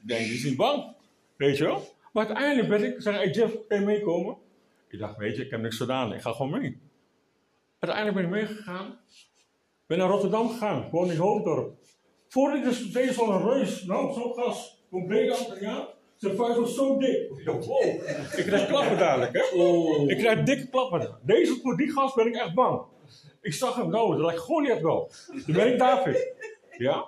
Ik 0.00 0.08
denk, 0.08 0.24
die 0.24 0.34
is 0.34 0.44
niet 0.44 0.56
bang. 0.56 0.94
Weet 1.36 1.56
je 1.56 1.64
wel? 1.64 1.94
Maar 2.12 2.26
uiteindelijk 2.26 2.68
ben 2.68 2.84
ik, 2.84 3.00
zeg 3.02 3.14
hey 3.14 3.30
Jeff, 3.30 3.54
kan 3.68 3.78
je 3.78 3.84
meekomen? 3.84 4.36
Ik 4.88 4.98
dacht, 4.98 5.16
weet 5.16 5.36
je, 5.36 5.44
ik 5.44 5.50
heb 5.50 5.60
niks 5.60 5.76
gedaan, 5.76 6.12
ik 6.12 6.20
ga 6.20 6.32
gewoon 6.32 6.60
mee. 6.60 6.80
Uiteindelijk 7.78 8.30
ben 8.30 8.40
ik 8.40 8.48
meegegaan. 8.48 8.98
Ben 9.86 9.98
naar 9.98 10.08
Rotterdam 10.08 10.48
gegaan, 10.48 10.82
gewoon 10.82 11.10
in 11.10 11.16
Hoofddorp. 11.16 11.74
Voordat 12.28 12.58
ik 12.58 12.64
dus 12.64 12.92
deed 12.92 13.14
zo'n 13.14 13.48
reus, 13.48 13.84
nou, 13.84 14.12
zo'n 14.12 14.34
gas, 14.34 14.84
brede 14.90 15.36
Antilliaan. 15.36 15.86
Zijn 16.16 16.36
vuist 16.36 16.58
was 16.58 16.74
zo 16.74 16.98
dik. 16.98 17.30
Wow. 17.44 17.84
Ik 18.36 18.44
krijg 18.44 18.66
klappen 18.66 18.98
dadelijk, 18.98 19.32
hè? 19.32 19.42
Ik 20.06 20.18
krijg 20.18 20.42
dikke 20.42 20.68
klappen. 20.68 21.18
Deze, 21.22 21.60
voor 21.62 21.76
die 21.76 21.90
gast 21.92 22.14
ben 22.14 22.26
ik 22.26 22.34
echt 22.34 22.54
bang. 22.54 22.82
Ik 23.40 23.54
zag 23.54 23.76
hem, 23.76 23.90
nou, 23.90 24.16
dat 24.16 24.24
lijkt 24.24 24.40
Goliath 24.40 24.80
wel. 24.80 25.10
Dan 25.46 25.54
ben 25.56 25.72
ik 25.72 25.78
David. 25.78 26.34
Ja? 26.78 27.04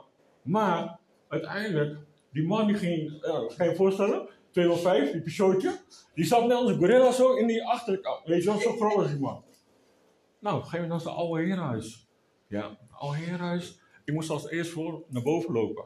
Maar, 0.48 0.98
uiteindelijk, 1.28 1.98
die 2.32 2.46
man 2.46 2.66
die 2.66 2.76
ging, 2.76 3.18
ja, 3.20 3.54
kan 3.56 3.68
je 3.68 3.74
voorstellen, 3.74 4.28
205, 4.50 5.12
die 5.12 5.20
Peugeotje, 5.20 5.78
die 6.14 6.24
zat 6.24 6.46
net 6.46 6.56
als 6.56 6.70
een 6.70 6.76
gorilla 6.76 7.12
zo 7.12 7.34
in 7.34 7.46
die 7.46 7.64
achterkant. 7.64 8.24
Weet 8.24 8.42
je 8.42 8.48
wel, 8.48 8.58
zo 8.58 8.72
groot 8.72 8.96
als 8.96 9.10
die 9.10 9.20
man. 9.20 9.44
Nou, 10.38 10.62
gaan 10.62 10.80
we 10.80 10.86
naar 10.86 11.00
zijn 11.00 11.14
oude 11.14 11.42
herenhuis. 11.42 12.08
Ja, 12.46 12.78
oude 12.90 13.18
herenhuis. 13.18 13.80
Ik 14.04 14.14
moest 14.14 14.30
als 14.30 14.50
eerst 14.50 14.70
voor 14.70 15.04
naar 15.08 15.22
boven 15.22 15.52
lopen. 15.52 15.84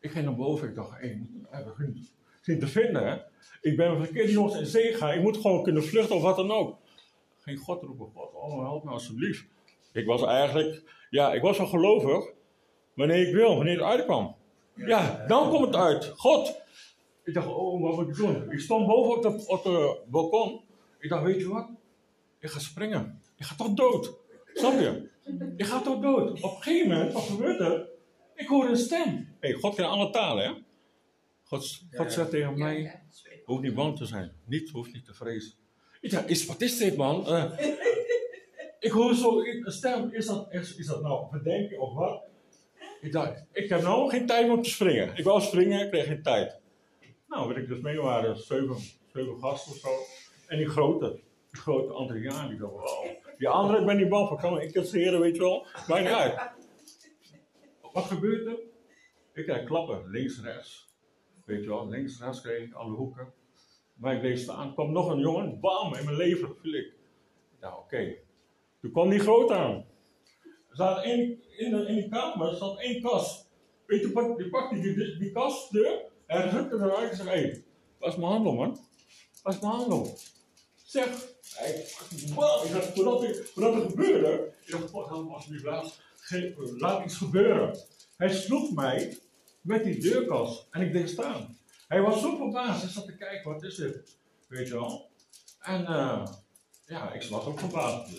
Ik 0.00 0.10
ging 0.10 0.24
naar 0.24 0.36
boven, 0.36 0.68
ik 0.68 0.74
dacht, 0.74 0.90
hé, 0.90 0.96
hey, 0.96 1.26
hebben 1.50 1.74
geen, 1.74 2.06
geen 2.40 2.58
te 2.58 2.66
vinden, 2.66 3.06
hè. 3.06 3.16
Ik 3.60 3.76
ben 3.76 3.90
een 3.90 4.04
verkeerde 4.04 4.32
jongens 4.32 4.58
in 4.58 4.66
zee 4.66 4.92
gaan, 4.92 5.14
ik 5.14 5.22
moet 5.22 5.36
gewoon 5.36 5.62
kunnen 5.62 5.84
vluchten 5.84 6.16
of 6.16 6.22
wat 6.22 6.36
dan 6.36 6.50
ook. 6.50 6.78
Geen 7.38 7.56
God 7.56 7.82
roepen, 7.82 8.06
God, 8.14 8.34
oh, 8.34 8.62
help 8.62 8.84
me 8.84 8.90
alsjeblieft. 8.90 9.46
Ik 9.92 10.06
was 10.06 10.22
eigenlijk, 10.22 10.82
ja, 11.10 11.32
ik 11.32 11.42
was 11.42 11.58
wel 11.58 11.66
gelovig, 11.66 12.32
wanneer 12.94 13.28
ik 13.28 13.34
wil, 13.34 13.56
wanneer 13.56 13.76
het 13.76 13.86
uitkwam. 13.86 14.34
Ja, 14.74 15.24
dan 15.26 15.50
komt 15.50 15.66
het 15.66 15.76
uit. 15.76 16.12
God. 16.16 16.62
Ik 17.24 17.34
dacht, 17.34 17.46
oh, 17.46 17.82
wat 17.82 17.96
moet 17.96 18.08
ik 18.08 18.14
doen? 18.14 18.50
Ik 18.50 18.60
stond 18.60 18.86
boven 18.86 19.16
op 19.16 19.22
de, 19.22 19.46
op 19.46 19.62
de 19.62 20.00
balkon. 20.06 20.60
Ik 20.98 21.08
dacht, 21.08 21.24
weet 21.24 21.40
je 21.40 21.48
wat? 21.48 21.68
Ik 22.40 22.50
ga 22.50 22.58
springen. 22.58 23.20
Ik 23.36 23.44
ga 23.44 23.54
toch 23.54 23.74
dood. 23.74 24.14
Snap 24.54 24.72
je? 24.72 25.08
Ik 25.56 25.66
ga 25.66 25.80
toch 25.80 26.00
dood. 26.00 26.42
Op 26.42 26.56
een 26.56 26.62
gegeven 26.62 26.88
moment, 26.88 27.12
wat 27.12 27.22
gebeurt 27.22 27.60
er? 27.60 27.88
Ik 28.34 28.46
hoor 28.46 28.68
een 28.68 28.76
stem. 28.76 29.28
hey, 29.40 29.52
God 29.52 29.74
kent 29.74 29.88
alle 29.88 30.10
talen, 30.10 30.44
hè? 30.44 30.52
God, 31.44 31.84
God 31.90 32.12
zegt 32.12 32.30
tegen 32.30 32.58
mij, 32.58 33.02
hoeft 33.44 33.62
niet 33.62 33.74
bang 33.74 33.96
te 33.96 34.06
zijn. 34.06 34.32
Niet, 34.44 34.70
hoeft 34.70 34.92
niet 34.92 35.04
te 35.04 35.14
vrezen. 35.14 35.52
Ik 36.00 36.10
dacht, 36.10 36.28
is, 36.28 36.46
wat 36.46 36.60
is 36.60 36.78
dit, 36.78 36.96
man? 36.96 37.26
Eh, 37.26 37.58
ik 38.86 38.90
hoor 38.90 39.14
zo 39.14 39.40
een 39.40 39.72
stem. 39.72 40.12
Is 40.12 40.26
dat, 40.26 40.52
is, 40.52 40.76
is 40.76 40.86
dat 40.86 41.02
nou 41.02 41.26
verdenking 41.30 41.80
of 41.80 41.94
wat? 41.94 42.22
Ik 43.04 43.12
dacht, 43.12 43.44
ik 43.52 43.68
heb 43.68 43.82
nou 43.82 44.10
geen 44.10 44.26
tijd 44.26 44.50
om 44.50 44.62
te 44.62 44.70
springen. 44.70 45.16
Ik 45.16 45.24
wou 45.24 45.40
springen, 45.40 45.80
ik 45.80 45.90
kreeg 45.90 46.06
geen 46.06 46.22
tijd. 46.22 46.60
Nou, 47.26 47.48
wat 47.48 47.56
ik 47.56 47.68
dus 47.68 47.80
mee 47.80 48.00
waren, 48.00 48.36
zeven, 48.36 48.76
zeven 49.12 49.38
gasten 49.38 49.72
of 49.72 49.78
zo. 49.78 49.88
En 50.46 50.58
die 50.58 50.68
grote, 50.68 51.20
die 51.50 51.60
grote 51.60 51.92
Antilliaan, 51.92 52.48
die 52.48 52.58
dacht, 52.58 52.72
wow. 52.72 53.06
Die 53.38 53.48
andere, 53.48 53.80
ik 53.80 53.86
ben 53.86 53.96
niet 53.96 54.08
bang 54.08 54.28
voor, 54.28 54.40
kan 54.40 54.56
ik 54.56 54.62
incasseren, 54.62 55.20
weet 55.20 55.36
je 55.36 55.42
wel. 55.42 55.66
Maakt 55.88 56.02
niet 56.02 56.12
uit. 56.12 56.50
Wat 57.92 58.04
gebeurt 58.04 58.46
er? 58.46 58.58
Ik 59.32 59.44
krijg 59.44 59.64
klappen, 59.64 60.10
links, 60.10 60.42
rechts. 60.42 60.88
Weet 61.44 61.62
je 61.62 61.68
wel, 61.68 61.88
links, 61.88 62.20
rechts 62.20 62.40
kreeg 62.40 62.62
ik, 62.62 62.74
alle 62.74 62.94
hoeken. 62.94 63.32
Maar 63.94 64.14
ik 64.14 64.20
bleef 64.20 64.40
staan, 64.40 64.74
kwam 64.74 64.92
nog 64.92 65.10
een 65.10 65.20
jongen, 65.20 65.60
bam, 65.60 65.94
in 65.94 66.04
mijn 66.04 66.16
lever 66.16 66.54
viel 66.62 66.74
ik. 66.74 66.92
Nou, 67.60 67.78
oké. 67.78 68.16
Toen 68.80 68.90
kwam 68.92 69.08
die 69.08 69.20
groot 69.20 69.50
aan. 69.50 69.84
Zat 70.74 71.02
één, 71.02 71.42
in, 71.56 71.86
in 71.86 71.94
die 71.94 72.08
kamer 72.08 72.48
er 72.48 72.56
zat 72.56 72.78
één 72.78 73.02
kast. 73.02 73.48
Weet 73.86 74.00
je, 74.00 74.34
die 74.36 74.50
pakte 74.50 74.80
die, 74.80 75.18
die, 75.18 75.32
kastdeur 75.32 76.00
en 76.26 76.48
drukte 76.48 76.76
eruit 76.76 77.10
en 77.10 77.16
zei, 77.16 77.28
hé, 77.28 77.34
hey, 77.34 77.64
is 78.00 78.16
mijn 78.16 78.32
handel, 78.32 78.52
man? 78.52 78.78
Waar 79.42 79.54
is 79.54 79.60
mijn 79.60 79.72
handel? 79.72 80.18
Zeg, 80.74 81.06
ik 81.06 82.72
dacht, 82.72 82.92
voordat, 82.94 83.36
voordat 83.54 83.74
het 83.74 83.90
gebeurde, 83.90 84.52
ik 84.64 84.70
dacht, 84.70 84.90
God, 84.90 85.08
alsjeblieft, 85.08 85.64
laat, 85.64 86.00
laat 86.78 87.04
iets 87.04 87.16
gebeuren. 87.16 87.78
Hij 88.16 88.34
sloeg 88.34 88.74
mij 88.74 89.18
met 89.60 89.84
die 89.84 90.00
deurkast 90.00 90.66
en 90.70 90.80
ik 90.80 90.90
bleef 90.90 91.08
staan. 91.08 91.58
Hij 91.88 92.00
was 92.00 92.20
zo 92.20 92.36
verbaasd, 92.36 92.82
hij 92.82 92.90
zat 92.90 93.06
te 93.06 93.16
kijken, 93.16 93.52
wat 93.52 93.62
is 93.62 93.74
dit? 93.74 94.16
Weet 94.48 94.68
je 94.68 94.74
wel? 94.74 95.10
En 95.60 95.86
eh, 95.86 96.26
ja, 96.86 97.12
ik 97.12 97.22
was 97.22 97.44
ook 97.44 97.58
verbaasd. 97.58 98.10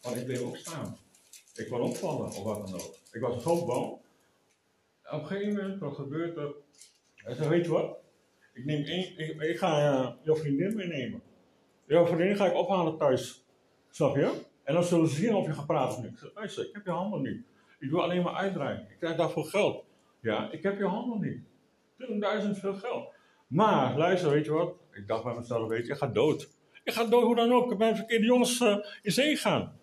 Want 0.00 0.16
ik 0.16 0.24
bleef 0.24 0.40
ook 0.40 0.56
staan. 0.56 0.98
Ik 1.58 1.68
kon 1.68 1.80
opvallen 1.80 2.26
of 2.26 2.42
wat 2.42 2.66
dan 2.66 2.74
ook. 2.74 2.94
Ik 3.12 3.20
was 3.20 3.42
zo 3.42 3.66
bang. 3.66 3.86
Op 5.10 5.20
een 5.20 5.26
gegeven 5.26 5.54
moment, 5.56 5.80
wat 5.80 5.94
gebeurt 5.94 6.36
er? 6.36 6.54
Hij 7.14 7.34
zei, 7.34 7.48
weet 7.48 7.64
je 7.64 7.70
wat? 7.70 7.96
Ik, 8.52 8.64
neem 8.64 8.84
één, 8.84 9.40
ik, 9.40 9.58
ga 9.58 9.92
eh, 9.92 10.10
jouw 10.22 10.36
vriendin 10.36 10.76
meenemen. 10.76 11.22
Jouw 11.86 12.06
vriendin 12.06 12.36
ga 12.36 12.46
ik 12.46 12.54
ophalen 12.54 12.96
thuis. 12.98 13.44
Snap 13.90 14.16
je? 14.16 14.32
En 14.64 14.74
dan 14.74 14.84
zullen 14.84 15.08
ze 15.08 15.14
zien 15.14 15.34
of 15.34 15.46
je 15.46 15.52
gaat 15.52 15.66
praten 15.66 15.98
of. 15.98 16.04
Ik 16.04 16.18
zeg, 16.18 16.34
luister, 16.34 16.66
ik 16.66 16.74
heb 16.74 16.84
je 16.84 16.90
handen 16.90 17.22
niet. 17.22 17.42
Ik 17.78 17.90
doe 17.90 18.00
alleen 18.00 18.22
maar 18.22 18.34
uitdraaien. 18.34 18.86
Ik 18.90 18.96
krijg 18.98 19.16
daarvoor 19.16 19.44
geld. 19.44 19.84
Ja, 20.20 20.50
ik 20.50 20.62
heb 20.62 20.78
je 20.78 20.84
handen 20.84 21.20
niet. 21.20 21.42
20.000 22.44 22.50
veel 22.60 22.74
geld. 22.74 23.12
Maar, 23.46 23.96
luister, 23.96 24.30
weet 24.30 24.44
je 24.44 24.52
wat? 24.52 24.74
Ik 24.92 25.06
dacht 25.06 25.24
bij 25.24 25.34
mezelf, 25.34 25.68
weet 25.68 25.86
je, 25.86 25.92
ik 25.92 25.98
ga 25.98 26.06
dood. 26.06 26.48
Ik 26.84 26.92
ga 26.92 27.04
dood, 27.04 27.22
hoe 27.22 27.34
dan 27.34 27.52
ook. 27.52 27.72
Ik 27.72 27.78
ben 27.78 27.96
verkeerde 27.96 28.26
jongens 28.26 28.60
eh, 28.60 28.76
in 29.02 29.12
zee 29.12 29.36
gaan. 29.36 29.78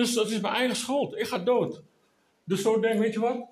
Dus 0.00 0.14
dat 0.14 0.30
is 0.30 0.40
mijn 0.40 0.54
eigen 0.54 0.76
schuld. 0.76 1.16
Ik 1.18 1.26
ga 1.26 1.38
dood. 1.38 1.82
Dus 2.44 2.62
zo 2.62 2.80
denk, 2.80 2.98
weet 3.00 3.12
je 3.12 3.20
wat? 3.20 3.48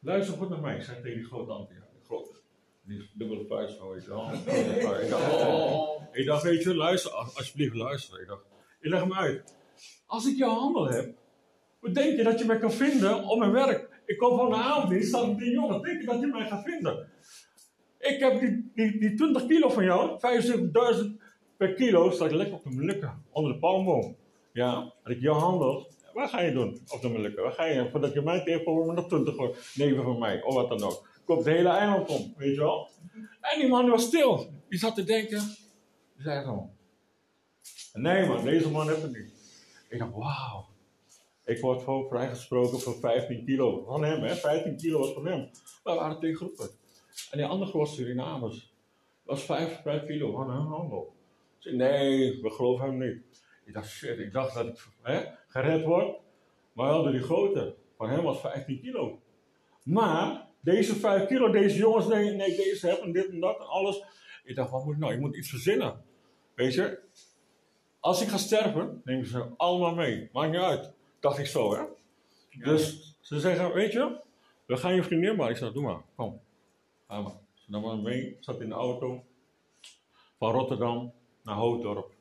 Luister 0.00 0.36
goed 0.36 0.48
naar 0.48 0.60
mij. 0.60 0.76
Ik 0.76 0.82
zei 0.82 1.02
tegen 1.02 1.16
die 1.16 1.26
grote. 1.26 1.66
Die 1.68 2.04
grote. 2.06 2.34
Die 2.82 3.10
dubbele 3.14 3.46
vuist, 3.46 3.80
weet 3.92 4.04
je 4.04 4.08
wel. 4.10 4.30
Ik 5.02 5.10
dacht, 5.10 5.32
oh. 5.46 6.02
Ik 6.12 6.26
dacht, 6.26 6.42
weet 6.42 6.62
je, 6.62 6.74
luister, 6.74 7.10
als- 7.10 7.36
alsjeblieft 7.36 7.74
luister. 7.74 8.20
Ik 8.20 8.26
dacht, 8.28 8.44
ik 8.80 8.90
leg 8.90 9.00
hem 9.00 9.14
uit. 9.14 9.54
Als 10.06 10.26
ik 10.26 10.36
jouw 10.36 10.54
handel 10.54 10.88
heb, 10.88 11.14
wat 11.80 11.94
denk 11.94 12.16
je 12.16 12.22
dat 12.22 12.38
je 12.38 12.44
mij 12.44 12.58
kan 12.58 12.72
vinden 12.72 13.24
op 13.24 13.38
mijn 13.38 13.52
werk? 13.52 13.88
Ik 14.06 14.18
kom 14.18 14.36
van 14.36 14.48
de 14.50 14.56
avonddienst, 14.56 15.08
staat 15.08 15.26
met 15.26 15.38
die 15.38 15.50
jongen. 15.50 15.82
Denk 15.82 16.00
je 16.00 16.06
dat 16.06 16.20
je 16.20 16.26
mij 16.26 16.48
gaat 16.48 16.64
vinden? 16.64 17.08
Ik 17.98 18.18
heb 18.20 18.40
die, 18.40 18.70
die, 18.74 18.98
die 19.00 19.14
20 19.14 19.46
kilo 19.46 19.68
van 19.68 19.84
jou, 19.84 20.18
75.000 20.96 21.06
per 21.56 21.74
kilo, 21.74 22.10
staat 22.10 22.32
lekker 22.32 22.54
op 22.56 22.64
de 22.64 22.70
Molukken, 22.70 23.24
onder 23.30 23.52
de 23.52 23.58
palmboom. 23.58 24.16
Ja, 24.56 24.92
als 25.02 25.14
ik 25.14 25.20
jou 25.20 25.38
handel, 25.38 25.90
wat 26.12 26.30
ga 26.30 26.40
je 26.40 26.52
doen 26.52 26.80
op 26.88 27.00
de 27.00 27.08
Molukken? 27.08 27.42
Wat 27.42 27.54
ga 27.54 27.64
je, 27.64 27.90
voordat 27.90 28.12
je 28.12 28.20
mij 28.20 28.44
tegenkomt, 28.44 28.86
met 28.86 28.96
nog 28.96 29.06
20 29.06 29.36
hoor, 29.36 29.56
neven 29.74 30.02
van 30.02 30.18
mij, 30.18 30.42
of 30.42 30.54
wat 30.54 30.68
dan 30.68 30.82
ook. 30.82 31.08
Komt 31.24 31.44
het 31.44 31.54
hele 31.54 31.68
eiland 31.68 32.08
om, 32.08 32.34
weet 32.36 32.54
je 32.54 32.60
wel? 32.60 32.90
En 33.40 33.60
die 33.60 33.68
man 33.68 33.90
was 33.90 34.04
stil. 34.04 34.50
Die 34.68 34.78
zat 34.78 34.94
te 34.94 35.04
denken. 35.04 35.38
Die 36.14 36.22
zei 36.22 36.44
zo. 36.44 36.70
Nee 37.92 38.26
man, 38.26 38.44
deze 38.44 38.70
man 38.70 38.88
heeft 38.88 39.02
het 39.02 39.16
niet. 39.16 39.32
Ik 39.88 39.98
dacht, 39.98 40.12
wauw. 40.12 40.66
Ik 41.44 41.60
word 41.60 41.82
gewoon 41.82 42.08
vrijgesproken 42.08 42.80
voor 42.80 42.94
15 42.94 43.44
kilo. 43.44 43.84
Van 43.84 44.04
hem, 44.04 44.22
hè? 44.22 44.36
15 44.36 44.76
kilo 44.76 44.98
was 44.98 45.12
van 45.12 45.26
hem. 45.26 45.50
We 45.84 45.94
waren 45.94 46.18
twee 46.18 46.36
groepen. 46.36 46.68
En 47.30 47.38
die 47.38 47.46
andere 47.46 47.70
groep 47.70 47.80
was 47.80 47.94
Surinamers. 47.94 48.72
was 49.22 49.42
5, 49.42 49.80
5 49.82 50.06
kilo 50.06 50.32
van 50.32 50.50
hun 50.50 50.66
handel. 50.66 51.14
Ik 51.56 51.62
zei, 51.62 51.76
nee, 51.76 52.40
we 52.42 52.50
geloven 52.50 52.86
hem 52.86 52.98
niet. 52.98 53.44
Ik 53.66 53.72
dacht, 53.72 53.88
shit, 53.88 54.18
ik 54.18 54.32
dacht 54.32 54.54
dat 54.54 54.66
ik 54.66 54.86
hè, 55.02 55.24
gered 55.48 55.84
word. 55.84 56.16
Maar 56.72 56.86
wel 56.86 57.02
door 57.02 57.12
die 57.12 57.22
grote. 57.22 57.76
Van 57.96 58.10
hem 58.10 58.22
was 58.22 58.40
15 58.40 58.80
kilo. 58.80 59.20
Maar 59.82 60.46
deze 60.60 60.94
5 60.94 61.26
kilo, 61.26 61.50
deze 61.50 61.76
jongens, 61.76 62.06
nee, 62.06 62.30
nee 62.30 62.56
deze 62.56 62.86
hebben 62.86 63.12
dit 63.12 63.28
en 63.28 63.40
dat 63.40 63.58
en 63.58 63.66
alles. 63.66 64.04
Ik 64.44 64.56
dacht, 64.56 64.70
wat 64.70 64.84
moet 64.84 64.94
ik 64.94 65.00
nou? 65.00 65.12
Ik 65.12 65.20
moet 65.20 65.36
iets 65.36 65.50
verzinnen. 65.50 66.04
Weet 66.54 66.74
je? 66.74 66.98
Als 68.00 68.22
ik 68.22 68.28
ga 68.28 68.36
sterven, 68.36 69.00
nemen 69.04 69.26
ze 69.26 69.48
allemaal 69.56 69.94
mee. 69.94 70.28
Maakt 70.32 70.50
niet 70.50 70.60
uit. 70.60 70.92
Dacht 71.20 71.38
ik 71.38 71.46
zo, 71.46 71.74
hè? 71.74 71.84
Dus 72.58 73.14
ze 73.20 73.40
zeggen, 73.40 73.72
weet 73.72 73.92
je, 73.92 74.20
we 74.66 74.76
gaan 74.76 74.94
je 74.94 75.02
vriendin 75.02 75.36
maar. 75.36 75.50
Ik 75.50 75.56
zeg, 75.56 75.72
doe 75.72 75.82
maar, 75.82 76.02
kom. 76.16 76.40
Ga 77.08 77.20
maar. 77.20 77.32
Ze 77.54 77.70
nam 77.70 77.82
me 77.82 78.02
mee, 78.02 78.36
zat 78.40 78.60
in 78.60 78.68
de 78.68 78.74
auto. 78.74 79.24
Van 80.38 80.52
Rotterdam 80.52 81.12
naar 81.42 81.54
Hoofddorp. 81.54 82.15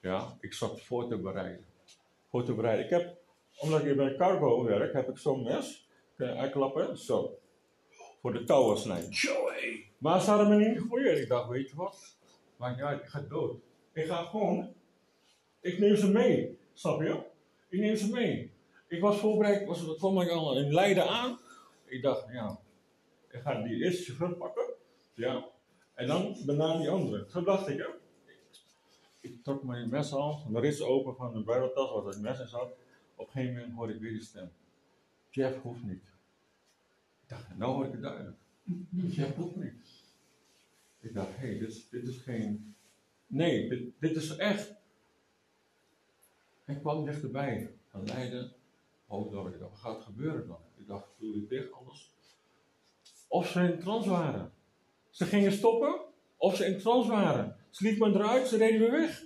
Ja, 0.00 0.36
ik 0.40 0.52
zat 0.52 0.80
voor 0.80 1.08
te 1.08 1.18
bereiden. 1.18 1.64
Voor 2.30 2.44
te 2.44 2.54
bereiden. 2.54 2.84
Ik 2.84 2.90
heb, 2.90 3.16
omdat 3.58 3.84
ik 3.84 3.96
bij 3.96 4.16
cargo 4.16 4.64
werk, 4.64 4.92
heb 4.92 5.08
ik 5.08 5.18
zo'n 5.18 5.42
mes. 5.42 5.88
Kun 6.16 6.26
je 6.26 6.34
uitklappen, 6.34 6.98
zo. 6.98 7.38
Voor 8.20 8.32
de 8.32 8.44
touwen 8.44 8.78
snijden. 8.78 9.12
Maar 9.98 10.20
ze 10.20 10.30
hadden 10.30 10.48
me 10.48 10.56
niet 10.56 10.78
gefouilleerd. 10.78 11.18
Ik 11.18 11.28
dacht, 11.28 11.48
weet 11.48 11.70
je 11.70 11.76
wat? 11.76 12.16
Niet 12.58 12.80
uit, 12.80 13.00
ik 13.00 13.06
ga 13.06 13.20
dood. 13.20 13.56
Ik 13.92 14.06
ga 14.06 14.24
gewoon, 14.24 14.74
ik 15.60 15.78
neem 15.78 15.96
ze 15.96 16.10
mee. 16.10 16.58
Snap 16.72 17.02
je? 17.02 17.22
Ik 17.68 17.80
neem 17.80 17.96
ze 17.96 18.10
mee. 18.10 18.52
Ik 18.88 19.00
was 19.00 19.18
voorbereid, 19.18 19.66
was, 19.66 19.86
dat 19.86 19.96
kwam 19.96 20.20
ik 20.20 20.30
al 20.30 20.58
in 20.58 20.74
Leiden 20.74 21.08
aan. 21.08 21.38
Ik 21.84 22.02
dacht, 22.02 22.32
ja, 22.32 22.58
ik 23.30 23.40
ga 23.40 23.62
die 23.62 23.84
eerste 23.84 24.02
chauffeur 24.02 24.36
pakken. 24.36 24.74
Ja. 25.14 25.48
En 25.94 26.06
dan 26.06 26.36
daarna 26.46 26.78
die 26.78 26.88
andere. 26.88 27.26
Zo 27.28 27.42
dacht 27.42 27.68
ik, 27.68 27.78
hè. 27.78 27.86
Ik 29.32 29.42
trok 29.44 29.62
mijn 29.62 29.88
mes 29.88 30.12
al, 30.12 30.46
de 30.52 30.60
rits 30.60 30.80
open 30.80 31.16
van 31.16 31.32
de 31.32 31.40
buideltas 31.42 31.90
waar 31.92 32.04
het 32.04 32.20
mes 32.20 32.40
in 32.40 32.48
zat. 32.48 32.76
Op 33.14 33.26
een 33.26 33.32
gegeven 33.32 33.54
moment 33.54 33.74
hoorde 33.74 33.94
ik 33.94 34.00
weer 34.00 34.10
die 34.12 34.22
stem. 34.22 34.50
Jeff 35.30 35.62
hoeft 35.62 35.82
niet. 35.82 36.14
Ik 37.22 37.28
dacht, 37.28 37.56
nou 37.56 37.74
hoor 37.74 37.86
ik 37.86 37.92
het 37.92 38.02
duidelijk. 38.02 38.36
Jeff 38.90 39.34
hoeft 39.36 39.56
niet. 39.56 40.04
Ik 41.00 41.14
dacht, 41.14 41.28
hé, 41.36 41.46
hey, 41.46 41.58
dit, 41.58 42.02
is- 42.08 42.16
geen. 42.18 42.74
Nee, 43.26 43.94
dit, 43.98 44.16
is 44.16 44.36
echt. 44.36 44.74
Hij 46.64 46.76
kwam 46.76 47.04
dichterbij. 47.04 47.70
Van 47.88 48.04
Leiden, 48.04 48.52
Hoofddorp. 49.06 49.54
Ik 49.54 49.60
dacht, 49.60 49.70
wat 49.70 49.80
gaat 49.80 50.02
gebeuren 50.02 50.46
dan? 50.46 50.58
Ik 50.76 50.86
dacht, 50.86 51.08
doe 51.18 51.32
dit 51.32 51.48
dicht, 51.48 51.72
anders. 51.72 52.14
Of 53.28 53.48
ze 53.48 53.60
in 53.60 53.78
trans 53.78 54.06
waren. 54.06 54.52
Ze 55.10 55.24
gingen 55.24 55.52
stoppen, 55.52 56.00
of 56.36 56.56
ze 56.56 56.66
in 56.66 56.78
trans 56.78 57.06
waren. 57.06 57.55
Ze 57.76 57.84
liet 57.84 57.98
me 57.98 58.06
eruit, 58.06 58.48
ze 58.48 58.56
reden 58.56 58.80
weer 58.80 58.90
weg. 58.90 59.22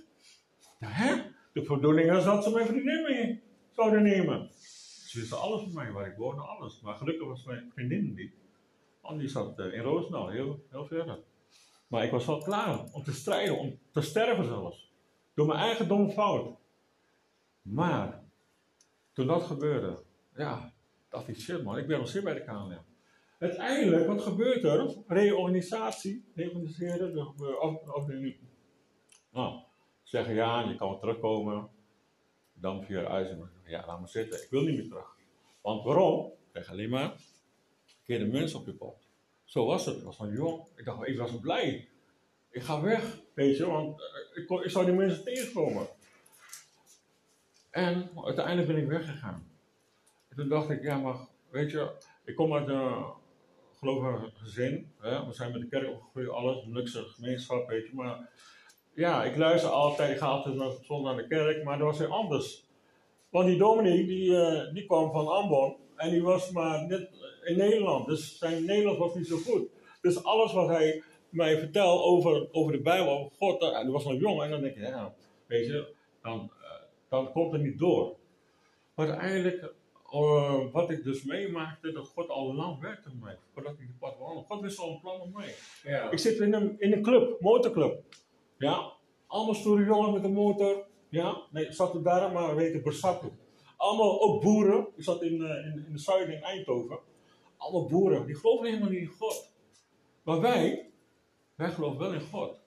Hè? 0.79 1.15
De 1.53 1.61
bedoeling 1.61 2.11
was 2.11 2.23
dat 2.23 2.43
ze 2.43 2.51
mijn 2.51 2.67
vriendin 2.67 3.03
mee 3.03 3.43
zouden 3.71 4.03
nemen. 4.03 4.49
Ze 5.07 5.19
wisten 5.19 5.39
alles 5.39 5.61
van 5.61 5.73
mij, 5.73 5.91
waar 5.91 6.07
ik 6.07 6.17
woonde, 6.17 6.41
alles. 6.41 6.81
Maar 6.81 6.95
gelukkig 6.95 7.27
was 7.27 7.43
mijn 7.43 7.71
vriendin 7.73 8.13
niet. 8.13 8.33
Want 9.01 9.19
die 9.19 9.27
zat 9.27 9.59
eh, 9.59 9.73
in 9.73 9.81
Roosendaal, 9.81 10.29
heel, 10.29 10.65
heel 10.69 10.85
verder. 10.85 11.19
Maar 11.87 12.03
ik 12.03 12.11
was 12.11 12.25
wel 12.25 12.37
klaar 12.37 12.91
om 12.91 13.03
te 13.03 13.13
strijden, 13.13 13.57
om 13.57 13.79
te 13.91 14.01
sterven 14.01 14.45
zelfs. 14.45 14.91
Door 15.33 15.47
mijn 15.47 15.59
eigen 15.59 15.87
domme 15.87 16.11
fout. 16.11 16.57
Maar, 17.61 18.23
toen 19.13 19.27
dat 19.27 19.43
gebeurde, 19.43 20.03
ja, 20.35 20.73
dacht 21.09 21.27
ik, 21.27 21.39
shit 21.39 21.63
man, 21.63 21.77
ik 21.77 21.87
ben 21.87 21.97
nog 21.97 22.07
steeds 22.07 22.23
bij 22.23 22.33
de 22.33 22.43
KNM. 22.43 22.90
Uiteindelijk, 23.41 24.07
wat 24.07 24.21
gebeurt 24.21 24.63
er? 24.63 24.95
Reorganisatie, 25.07 26.25
reorganiseren, 26.35 27.13
de, 27.13 27.31
de, 27.37 28.07
de, 28.07 28.35
nou, 29.31 29.59
zeggen 30.03 30.33
ja, 30.33 30.61
je 30.69 30.75
kan 30.75 30.89
wel 30.89 30.99
terugkomen. 30.99 31.69
Dan 32.53 32.83
via 32.83 33.03
IJzer, 33.03 33.51
ja, 33.65 33.85
laat 33.85 33.99
maar 33.99 34.09
zitten, 34.09 34.43
ik 34.43 34.49
wil 34.49 34.61
niet 34.61 34.77
meer 34.77 34.87
terug. 34.87 35.15
Want 35.61 35.83
waarom? 35.83 36.31
Ik 36.53 36.67
alleen 36.67 36.89
maar 36.89 37.13
verkeerde 37.85 38.25
mensen 38.25 38.59
op 38.59 38.65
je 38.65 38.73
pad. 38.73 39.07
Zo 39.45 39.65
was 39.65 39.85
het. 39.85 39.97
Ik 39.97 40.03
was 40.03 40.15
van 40.15 40.31
jong. 40.31 40.67
Ik 40.75 40.85
dacht, 40.85 41.07
ik 41.07 41.17
was 41.17 41.39
blij. 41.39 41.89
Ik 42.49 42.61
ga 42.61 42.81
weg, 42.81 43.19
weet 43.33 43.57
je, 43.57 43.65
want 43.65 43.99
eh, 44.01 44.41
ik, 44.41 44.47
kon- 44.47 44.63
ik 44.63 44.69
zou 44.69 44.85
die 44.85 44.93
mensen 44.93 45.23
tegenkomen. 45.23 45.87
En 47.69 48.09
uiteindelijk 48.25 48.67
ben 48.67 48.77
ik 48.77 48.87
weggegaan. 48.87 49.51
En 50.29 50.35
toen 50.35 50.49
dacht 50.49 50.69
ik, 50.69 50.81
ja, 50.81 50.97
maar 50.97 51.15
weet 51.49 51.71
je, 51.71 51.91
ik 52.25 52.35
kom 52.35 52.53
uit 52.53 52.67
een 52.67 53.19
gelovig 53.81 54.31
gezin. 54.33 54.91
Hè? 54.99 55.25
We 55.25 55.33
zijn 55.33 55.51
met 55.51 55.61
de 55.61 55.67
kerk 55.67 55.89
opgegroeid, 55.89 56.29
alles, 56.29 56.63
een 56.63 56.71
luxe 56.71 57.03
gemeenschap, 57.03 57.67
weet 57.67 57.87
je. 57.87 57.95
Maar 57.95 58.29
ja, 58.93 59.23
ik 59.23 59.37
luister 59.37 59.69
altijd, 59.69 60.11
ik 60.11 60.17
ga 60.17 60.25
altijd 60.25 60.55
naar, 60.55 60.71
zondag 60.81 61.15
naar 61.15 61.23
de 61.23 61.35
kerk, 61.35 61.63
maar 61.63 61.77
dat 61.77 61.87
was 61.87 61.97
heel 61.97 62.11
anders. 62.11 62.65
Want 63.29 63.45
die 63.45 63.57
dominee, 63.57 64.05
die, 64.05 64.35
eh, 64.37 64.73
die 64.73 64.85
kwam 64.85 65.11
van 65.11 65.27
Ambon 65.27 65.75
en 65.95 66.09
die 66.09 66.23
was 66.23 66.51
maar 66.51 66.87
net 66.87 67.09
in 67.43 67.57
Nederland. 67.57 68.05
Dus 68.07 68.37
zijn 68.37 68.65
Nederlands 68.65 68.99
was 68.99 69.15
niet 69.15 69.27
zo 69.27 69.37
goed. 69.37 69.69
Dus 70.01 70.23
alles 70.23 70.53
wat 70.53 70.67
hij 70.67 71.03
mij 71.29 71.57
vertelt 71.57 72.01
over, 72.01 72.47
over 72.51 72.71
de 72.71 72.81
Bijbel, 72.81 73.17
over 73.17 73.31
God, 73.37 73.61
hij 73.61 73.85
was 73.85 74.03
nog 74.03 74.19
jong 74.19 74.41
en 74.41 74.49
dan 74.49 74.61
denk 74.61 74.75
je, 74.75 75.09
weet 75.45 75.65
je, 75.65 75.93
dan, 76.21 76.51
eh, 76.61 76.81
dan 77.09 77.31
komt 77.31 77.51
het 77.51 77.61
niet 77.61 77.79
door. 77.79 78.15
Maar 78.95 79.09
uiteindelijk, 79.09 79.73
eh, 80.11 80.71
wat 80.71 80.89
ik 80.89 81.03
dus 81.03 81.23
meemaakte, 81.23 81.91
dat 81.91 82.07
God 82.07 82.29
al 82.29 82.53
lang 82.53 82.79
werkte 82.79 83.09
met 83.09 83.19
mij, 83.19 83.37
voordat 83.53 83.71
ik 83.71 83.79
die 83.79 83.95
pad 83.99 84.17
wandelde. 84.17 84.47
God 84.47 84.61
wist 84.61 84.79
al 84.79 84.91
een 84.91 84.99
plan 84.99 85.19
met 85.19 85.33
mij. 85.33 85.55
Ja. 85.83 86.11
Ik 86.11 86.19
zit 86.19 86.39
in 86.39 86.53
een, 86.53 86.79
in 86.79 86.91
een 86.93 87.01
club, 87.01 87.41
motorclub. 87.41 88.03
Ja, 88.57 88.93
allemaal 89.27 89.53
stoere 89.53 89.85
jongens 89.85 90.13
met 90.13 90.23
een 90.23 90.33
motor. 90.33 90.85
Ja, 91.09 91.41
nee, 91.51 91.65
ik 91.65 91.73
zat 91.73 91.95
er 91.95 92.03
daar 92.03 92.31
maar 92.31 92.55
weten 92.55 92.83
Bersatu. 92.83 93.27
Allemaal 93.77 94.21
ook 94.21 94.41
boeren. 94.41 94.87
Ik 94.95 95.03
zat 95.03 95.21
in, 95.21 95.41
eh, 95.41 95.65
in, 95.65 95.85
in 95.85 95.91
de 95.91 95.99
zuiden 95.99 96.35
in 96.35 96.41
Eindhoven. 96.41 96.99
Allemaal 97.57 97.87
boeren, 97.87 98.25
die 98.25 98.35
geloven 98.35 98.65
helemaal 98.67 98.89
niet 98.89 98.99
in 98.99 99.07
God. 99.07 99.53
Maar 100.23 100.41
wij, 100.41 100.89
wij 101.55 101.71
geloven 101.71 101.99
wel 101.99 102.13
in 102.13 102.21
God. 102.21 102.59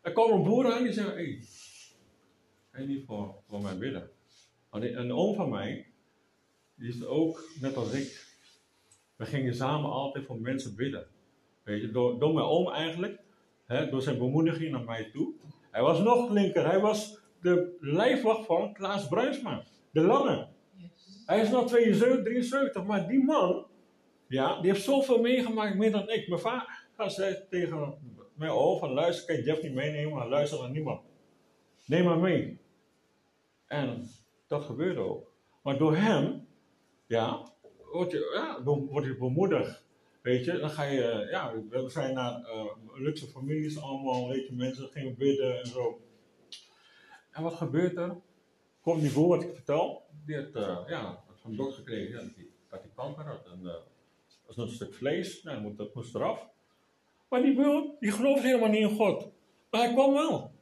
Er 0.00 0.12
komen 0.12 0.42
boeren 0.42 0.74
aan 0.74 0.82
die 0.82 0.92
zeggen, 0.92 1.16
hé, 1.16 1.22
hey, 1.24 1.40
ga 2.70 2.80
je 2.80 2.86
niet 2.86 3.06
voor, 3.06 3.34
voor 3.48 3.60
mij 3.60 3.78
bidden? 3.78 4.10
Die- 4.70 4.92
een 4.92 5.12
oom 5.12 5.34
van 5.34 5.48
mij, 5.50 5.86
die 6.76 6.88
is 6.88 7.04
ook 7.04 7.44
net 7.60 7.76
als 7.76 7.92
ik. 7.92 8.24
We 9.16 9.26
gingen 9.26 9.54
samen 9.54 9.90
altijd 9.90 10.24
voor 10.24 10.40
mensen 10.40 10.76
bidden. 10.76 11.06
Weet 11.62 11.80
je, 11.80 11.90
door, 11.90 12.18
door 12.18 12.34
mijn 12.34 12.46
oom 12.46 12.70
eigenlijk, 12.70 13.20
hè, 13.66 13.90
door 13.90 14.02
zijn 14.02 14.18
bemoediging 14.18 14.70
naar 14.70 14.84
mij 14.84 15.10
toe. 15.12 15.34
Hij 15.70 15.82
was 15.82 16.00
nog 16.00 16.30
linker, 16.30 16.66
hij 16.66 16.80
was 16.80 17.20
de 17.40 17.76
lijfwacht 17.80 18.46
van 18.46 18.72
Klaas 18.72 19.08
Bruinsma, 19.08 19.64
de 19.90 20.00
lange. 20.00 20.48
Hij 21.26 21.40
is 21.40 21.50
nog 21.50 21.68
72, 21.68 22.24
73, 22.24 22.84
maar 22.84 23.08
die 23.08 23.24
man, 23.24 23.66
ja, 24.28 24.60
die 24.60 24.70
heeft 24.70 24.84
zoveel 24.84 25.20
meegemaakt, 25.20 25.76
meer 25.76 25.92
dan 25.92 26.08
ik. 26.08 26.28
Mijn 26.28 26.40
vader 26.40 27.10
zei 27.10 27.36
tegen 27.50 27.94
mijn 28.34 28.50
oom 28.50 28.78
van 28.78 28.90
luister, 28.92 29.26
kan 29.26 29.36
je 29.36 29.42
Jeff 29.42 29.62
niet 29.62 29.74
meenemen, 29.74 30.14
maar 30.14 30.28
luister 30.28 30.58
naar 30.60 30.70
niemand. 30.70 31.00
Neem 31.86 32.04
maar 32.04 32.18
mee. 32.18 32.58
En 33.66 34.10
dat 34.46 34.64
gebeurde 34.64 35.00
ook. 35.00 35.32
Maar 35.62 35.78
door 35.78 35.96
hem, 35.96 36.45
ja, 37.06 37.52
word 37.92 38.10
je, 38.10 38.30
ja, 38.34 38.62
word 38.62 39.04
je 39.04 39.16
bemoedigd. 39.16 39.84
Weet 40.22 40.44
je, 40.44 40.58
dan 40.58 40.70
ga 40.70 40.82
je, 40.82 41.26
ja, 41.30 41.52
we 41.68 41.88
zijn 41.88 42.14
naar 42.14 42.44
eh, 42.44 42.64
luxe 42.94 43.26
families 43.26 43.80
allemaal, 43.80 44.28
weet 44.28 44.46
je, 44.46 44.52
mensen 44.52 44.88
gingen 44.88 45.16
bidden 45.16 45.58
en 45.58 45.66
zo. 45.66 46.00
En 47.30 47.42
wat 47.42 47.54
gebeurt 47.54 47.96
er? 47.96 48.16
Komt 48.80 49.00
die 49.00 49.12
boer 49.12 49.28
wat 49.28 49.42
ik 49.42 49.54
vertel, 49.54 50.06
die 50.24 50.36
had, 50.36 50.54
eh, 50.54 50.78
ja, 50.86 51.24
had 51.26 51.40
van 51.40 51.50
de 51.50 51.56
dokter 51.56 51.76
gekregen 51.76 52.14
ja, 52.14 52.22
dat 52.22 52.34
hij 52.34 52.46
dat 52.68 52.80
hij 52.80 52.90
kanker 52.94 53.24
had. 53.24 53.46
En, 53.46 53.60
nog 54.56 54.66
een 54.68 54.74
stuk 54.74 54.94
vlees, 54.94 55.42
nou, 55.42 55.74
dat 55.76 55.94
moest, 55.94 56.14
eraf. 56.14 56.48
Maar 57.28 57.42
die 57.42 57.54
boer, 57.54 57.90
die 58.00 58.10
geloofde 58.10 58.46
helemaal 58.46 58.68
niet 58.68 58.90
in 58.90 58.96
God. 58.96 59.30
Maar 59.70 59.80
hij 59.80 59.92
kwam 59.92 60.12
wel. 60.12 60.52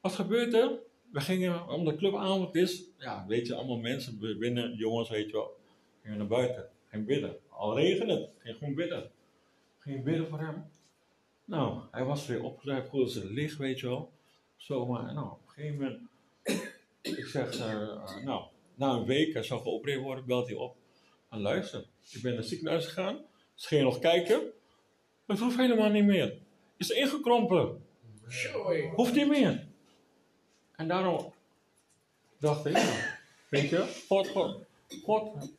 Wat 0.00 0.12
gebeurt 0.12 0.54
er? 0.54 0.78
We 1.12 1.20
gingen, 1.20 1.68
omdat 1.68 1.94
de 1.94 1.98
clubavond 1.98 2.54
is, 2.54 2.84
ja, 2.98 3.24
weet 3.28 3.46
je, 3.46 3.54
allemaal 3.54 3.78
mensen 3.78 4.18
binnen, 4.38 4.74
jongens, 4.74 5.08
weet 5.08 5.26
je 5.26 5.32
wel, 5.32 5.56
gingen 6.02 6.18
naar 6.18 6.26
buiten, 6.26 6.68
gingen 6.88 7.06
bidden. 7.06 7.36
Al 7.48 7.78
regende 7.78 8.12
het, 8.12 8.30
ging 8.38 8.56
gewoon 8.58 8.74
bidden. 8.74 9.10
Ging 9.78 10.04
bidden 10.04 10.28
voor 10.28 10.40
hem. 10.40 10.64
Nou, 11.44 11.80
hij 11.90 12.04
was 12.04 12.26
weer 12.26 12.42
opgezet, 12.42 12.88
voelde 12.88 13.10
zijn 13.10 13.32
licht, 13.32 13.56
weet 13.56 13.80
je 13.80 13.86
wel. 13.86 14.12
Zomaar, 14.56 15.14
nou, 15.14 15.30
op 15.30 15.40
een 15.46 15.52
gegeven 15.52 15.74
moment, 15.74 16.00
ik 17.18 17.26
zeg, 17.26 17.58
eh, 17.58 17.72
eh, 17.72 18.24
nou, 18.24 18.44
na 18.74 18.92
een 18.92 19.04
week, 19.04 19.32
hij 19.32 19.42
zou 19.42 19.60
geopereerd 19.60 20.02
worden, 20.02 20.26
belt 20.26 20.46
hij 20.46 20.56
op. 20.56 20.76
En 21.30 21.40
luister, 21.40 21.84
ik 22.10 22.22
ben 22.22 22.30
naar 22.30 22.40
het 22.40 22.48
ziekenhuis 22.48 22.86
gegaan, 22.86 23.20
dus 23.54 23.66
ging 23.66 23.80
je 23.80 23.86
nog 23.86 23.98
kijken. 23.98 24.52
Het 25.26 25.38
hoeft 25.38 25.56
helemaal 25.56 25.90
niet 25.90 26.04
meer. 26.04 26.38
Is 26.76 26.90
ingekrompen. 26.90 27.84
Hoeft 28.94 29.14
niet 29.14 29.28
meer. 29.28 29.65
En 30.76 30.88
daarom 30.88 31.32
dacht 32.38 32.66
ik, 32.66 32.76
ja, 32.76 33.18
weet 33.48 33.68
je, 33.68 34.04
God, 34.08 34.28
God, 34.28 34.64
God, 35.02 35.54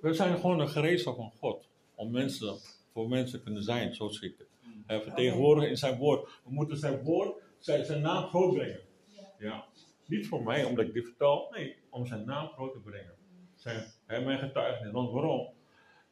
we 0.00 0.14
zijn 0.14 0.38
gewoon 0.38 0.60
een 0.60 0.68
gereedschap 0.68 1.16
van 1.16 1.32
God. 1.38 1.68
Om 1.94 2.10
mensen, 2.10 2.58
voor 2.92 3.08
mensen 3.08 3.42
kunnen 3.42 3.62
zijn, 3.62 3.94
zo 3.94 4.08
zie 4.08 4.28
ik 4.28 4.38
het. 4.38 4.46
Hij 4.86 5.02
vertegenwoordigen 5.02 5.70
in 5.70 5.76
zijn 5.76 5.98
woord. 5.98 6.28
We 6.44 6.52
moeten 6.52 6.76
zijn 6.76 7.02
woord, 7.02 7.42
zijn, 7.58 7.84
zijn 7.84 8.00
naam 8.00 8.28
groot 8.28 8.54
brengen. 8.54 8.80
Ja. 9.38 9.64
Niet 10.06 10.26
voor 10.26 10.42
mij, 10.42 10.64
omdat 10.64 10.86
ik 10.86 10.92
dit 10.92 11.04
vertel, 11.04 11.48
nee, 11.50 11.76
om 11.90 12.06
zijn 12.06 12.24
naam 12.24 12.48
groot 12.48 12.72
te 12.72 12.78
brengen. 12.78 13.14
Zijn, 13.56 13.84
hij 14.06 14.24
mijn 14.24 14.38
getuigenis. 14.38 14.92
Want 14.92 15.10
waarom? 15.10 15.48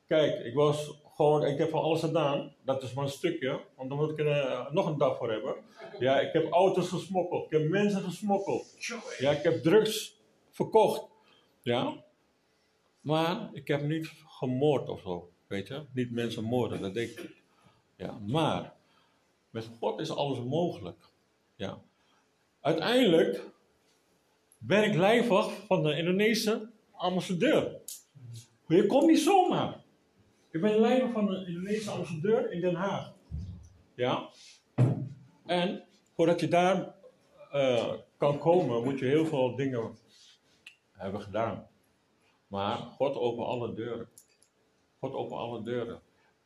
Kijk, 0.07 0.45
ik 0.45 0.55
was 0.55 0.95
gewoon, 1.21 1.45
ik 1.45 1.59
heb 1.59 1.71
van 1.71 1.83
alles 1.83 2.01
gedaan. 2.01 2.55
Dat 2.65 2.83
is 2.83 2.93
maar 2.93 3.05
een 3.05 3.11
stukje, 3.11 3.61
want 3.77 3.89
dan 3.89 3.99
moet 3.99 4.11
ik 4.11 4.19
er 4.19 4.27
eh, 4.27 4.73
nog 4.73 4.87
een 4.87 4.99
dag 4.99 5.17
voor 5.17 5.31
hebben. 5.31 5.55
Ja, 5.99 6.21
ik 6.21 6.33
heb 6.33 6.53
auto's 6.53 6.89
gesmokkeld. 6.89 7.45
Ik 7.45 7.51
heb 7.51 7.69
mensen 7.69 8.03
gesmokkeld. 8.03 8.77
Ja, 9.19 9.31
ik 9.31 9.43
heb 9.43 9.63
drugs 9.63 10.21
verkocht. 10.51 11.09
Ja. 11.63 12.05
Maar 13.01 13.51
ik 13.53 13.69
heb 13.69 13.83
niet 13.83 14.13
gemoord 14.27 14.89
of 14.89 15.01
zo. 15.01 15.31
Weet 15.47 15.69
je? 15.69 15.85
Niet 15.93 16.11
mensen 16.11 16.45
moorden, 16.45 16.81
dat 16.81 16.95
deed 16.95 17.11
ik. 17.11 17.31
Ja, 17.97 18.19
maar 18.27 18.75
met 19.51 19.71
God 19.79 20.01
is 20.01 20.11
alles 20.11 20.39
mogelijk. 20.39 21.09
Ja. 21.57 21.83
Uiteindelijk 22.61 23.43
ben 24.59 24.85
ik 24.85 25.25
van 25.67 25.83
de 25.83 25.97
Indonesische 25.97 26.71
ambassadeur. 26.93 27.81
Je 28.67 28.87
komt 28.87 29.07
niet 29.07 29.21
zomaar. 29.21 29.80
Ik 30.53 30.61
ben 30.61 30.81
lijfwacht 30.81 31.13
van 31.13 31.27
de 31.27 31.45
Indonesische 31.47 31.91
ambassadeur 31.91 32.53
in 32.53 32.61
Den 32.61 32.75
Haag. 32.75 33.13
Ja. 33.95 34.29
En 35.47 35.85
voordat 36.15 36.41
je 36.41 36.49
daar 36.49 36.95
eh, 37.51 37.93
kan 38.17 38.39
komen, 38.39 38.85
moet 38.85 38.99
je 38.99 39.05
heel 39.05 39.27
veel 39.27 39.57
dingen 39.57 39.99
hebben 40.93 41.21
gedaan. 41.21 41.69
Maar 42.47 42.77
God 42.77 43.17
opent 43.17 43.47
alle 43.47 43.75
deuren. 43.75 44.09
God 44.99 45.13
opent 45.13 45.41
alle 45.41 45.63
deuren. 45.63 46.01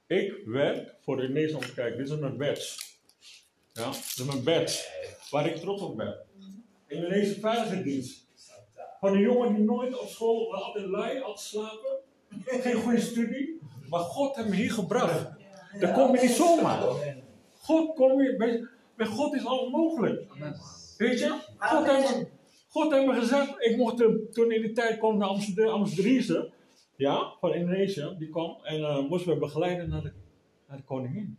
Ik 0.07 0.43
werk 0.45 0.95
voor 1.01 1.17
de 1.17 1.23
Indonesische 1.23 1.57
ambassadeur. 1.57 1.97
Dit 1.97 2.09
is 2.09 2.19
mijn 2.19 2.37
badge. 2.37 2.83
Ja, 3.73 3.87
dit 3.87 4.17
is 4.17 4.25
mijn 4.25 4.45
badge. 4.45 4.89
Waar 5.31 5.47
ik 5.47 5.57
trots 5.57 5.83
op 5.83 5.97
ben. 5.97 6.17
Indonesische 6.87 7.41
Veiligheidsdienst. 7.41 8.27
Van 9.01 9.13
een 9.13 9.21
jongen 9.21 9.55
die 9.55 9.65
nooit 9.65 9.99
op 9.99 10.09
school, 10.09 10.55
altijd 10.55 10.87
lui, 10.87 11.21
altijd 11.21 11.47
slapen. 11.47 11.99
Geen 12.45 12.75
goede 12.75 13.01
studie. 13.01 13.54
Maar 13.95 14.03
God 14.03 14.37
heeft 14.37 14.49
me 14.49 14.55
hier 14.55 14.71
gebracht. 14.73 15.27
Dan 15.81 15.93
kom 15.93 16.15
je 16.15 16.21
niet 16.23 16.31
zomaar. 16.31 16.83
God, 17.61 17.95
kom 17.95 18.23
je, 18.23 18.37
bij, 18.37 18.69
bij 18.97 19.07
God 19.07 19.35
is 19.35 19.47
alles 19.47 19.71
mogelijk. 19.71 20.27
Weet 20.99 21.19
je? 21.19 21.39
God 21.59 21.87
heeft, 21.87 22.17
me- 22.17 22.29
God 22.69 22.93
heeft 22.93 23.07
me 23.07 23.15
gezegd, 23.15 23.55
ik 23.59 23.77
mocht 23.77 24.01
eh, 24.01 24.09
toen 24.33 24.53
in 24.53 24.61
die 24.63 24.73
tijd 24.73 24.99
kwam 24.99 25.19
de 25.19 25.25
ambassadeur, 25.25 25.69
ambassadrice, 25.69 26.51
ja, 26.97 27.33
van 27.41 27.55
Indonesië, 27.55 28.15
die 28.19 28.29
kwam 28.31 28.57
en 28.63 28.83
eh, 28.83 29.09
moesten 29.09 29.33
we 29.33 29.39
begeleiden 29.39 29.89
naar 29.89 30.03
de, 30.03 30.13
naar 30.69 30.77
de 30.77 30.83
koningin. 30.85 31.39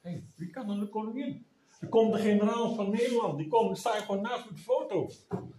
Hé, 0.00 0.10
hey, 0.10 0.24
wie 0.36 0.50
kan 0.50 0.66
dan 0.66 0.80
de 0.80 0.88
koningin? 0.88 1.46
Er 1.80 1.88
komt 1.88 2.12
de 2.12 2.18
generaal 2.18 2.74
van 2.74 2.90
Nederland, 2.90 3.38
die 3.38 3.48
komt, 3.48 3.66
dan 3.66 3.76
sta 3.76 3.94
je 3.96 4.00
gewoon 4.02 4.20
naast 4.22 4.44
met 4.44 4.56
de 4.56 4.62
foto. 4.62 5.08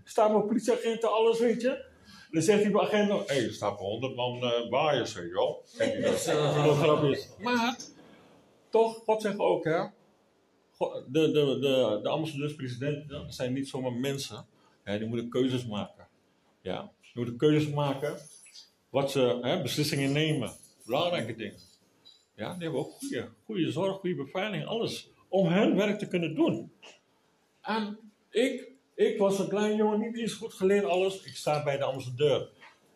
Staan 0.04 0.32
mijn 0.32 0.46
politieagenten, 0.46 1.14
alles, 1.14 1.40
weet 1.40 1.62
je. 1.62 1.92
Dan 2.34 2.42
zegt 2.42 2.64
die 2.64 2.80
agent 2.80 3.10
nog, 3.10 3.28
hé, 3.28 3.34
er 3.46 3.54
staat 3.54 3.78
voor 3.78 3.88
100 3.88 4.16
man 4.16 4.36
uh, 4.44 4.70
bias, 4.70 5.14
weet 5.14 5.26
je 5.28 5.34
wel. 5.34 5.64
Dat 6.02 6.14
is 6.14 6.78
grapjes. 6.80 7.30
Maar, 7.40 7.78
toch, 8.70 8.96
God 9.06 9.22
zegt 9.22 9.38
ook, 9.38 9.64
hè. 9.64 9.80
God- 10.72 11.04
De, 11.08 11.32
de, 11.32 11.60
de, 11.60 12.00
de 12.04 12.10
ambassadeurs-presidenten 12.10 13.08
dat 13.08 13.36
zijn 13.36 13.54
niet 13.54 13.68
zomaar 13.68 13.94
mensen. 13.94 14.46
Ja, 14.86 14.98
die 14.98 15.08
moeten 15.08 15.30
keuzes 15.30 15.66
maken. 15.66 16.08
Ja, 16.62 16.92
die 17.02 17.12
moeten 17.14 17.38
keuzes 17.38 17.70
maken. 17.74 18.18
Wat 18.90 19.12
ze, 19.12 19.40
hè, 19.42 19.62
beslissingen 19.62 20.12
nemen. 20.12 20.52
Belangrijke 20.86 21.36
dingen. 21.36 21.60
Ja, 22.36 22.54
die 22.54 22.64
hebben 22.64 22.80
ook 22.80 22.92
goede, 22.92 23.30
goede 23.46 23.72
zorg, 23.72 23.98
goede 24.00 24.16
beveiliging, 24.16 24.66
alles. 24.66 25.10
Om 25.30 25.48
hun 25.48 25.76
werk 25.76 26.00
te 26.00 26.08
kunnen 26.08 26.36
doen. 26.36 26.72
En 27.62 28.00
ik, 28.30 28.72
ik 28.96 29.18
was 29.18 29.40
een 29.40 29.48
klein 29.48 29.76
jongen, 29.76 30.00
niet 30.00 30.18
eens 30.18 30.34
goed 30.34 30.54
geleerd, 30.54 30.86
alles. 30.86 31.24
Ik 31.24 31.36
sta 31.36 31.64
bij 31.64 31.78
de 31.78 31.84
ambassadeur. 31.84 32.50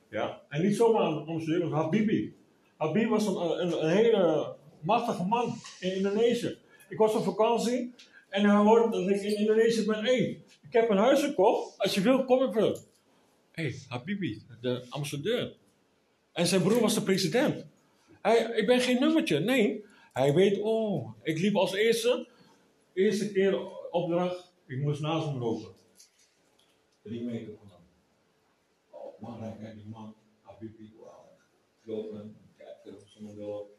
Ja, 0.09 0.41
en 0.49 0.61
niet 0.61 0.75
zomaar 0.75 1.05
een 1.05 1.17
ambassadeur, 1.17 1.69
was 1.69 1.81
Habibi. 1.81 2.35
Habibi 2.77 3.07
was 3.07 3.27
een, 3.27 3.35
een, 3.35 3.83
een 3.83 3.89
hele 3.89 4.55
machtige 4.81 5.23
man 5.23 5.55
in 5.79 5.95
Indonesië. 5.95 6.57
Ik 6.89 6.97
was 6.97 7.13
op 7.13 7.23
vakantie 7.23 7.93
en 8.29 8.49
hij 8.49 8.55
hoorde 8.55 8.97
dat 8.97 9.09
ik 9.09 9.21
in 9.21 9.37
Indonesië 9.37 9.85
ben. 9.85 10.05
Hé, 10.05 10.13
ik 10.61 10.73
heb 10.73 10.89
een 10.89 10.97
huis 10.97 11.21
gekocht. 11.21 11.77
Als 11.77 11.93
je 11.93 12.01
wil, 12.01 12.25
kom 12.25 12.43
ik 12.43 12.53
wel. 12.53 12.77
Hé, 13.51 13.63
hey, 13.63 13.75
Habibi, 13.87 14.41
de 14.61 14.85
ambassadeur. 14.89 15.55
En 16.33 16.47
zijn 16.47 16.61
broer 16.61 16.81
was 16.81 16.93
de 16.93 17.01
president. 17.01 17.65
Hij, 18.21 18.37
ik 18.55 18.65
ben 18.65 18.79
geen 18.79 18.99
nummertje, 18.99 19.39
nee. 19.39 19.85
Hij 20.13 20.33
weet, 20.33 20.59
oh, 20.61 21.11
ik 21.23 21.39
liep 21.39 21.55
als 21.55 21.73
eerste. 21.73 22.27
Eerste 22.93 23.31
keer 23.31 23.59
opdracht, 23.91 24.53
ik 24.67 24.81
moest 24.81 25.01
naast 25.01 25.25
hem 25.25 25.37
lopen. 25.37 25.75
Drie 27.07 27.23
meter 27.23 27.53
van 27.57 27.67
hem. 27.69 27.83
Oh, 28.89 29.21
man, 29.21 29.57
kijk 29.59 29.75
die 29.75 29.87
man, 29.87 30.15
Habibi, 30.41 30.93
wauw. 30.99 31.37
Lopen, 31.83 32.35
kijken, 32.57 33.01
sommige 33.05 33.37
wel. 33.37 33.75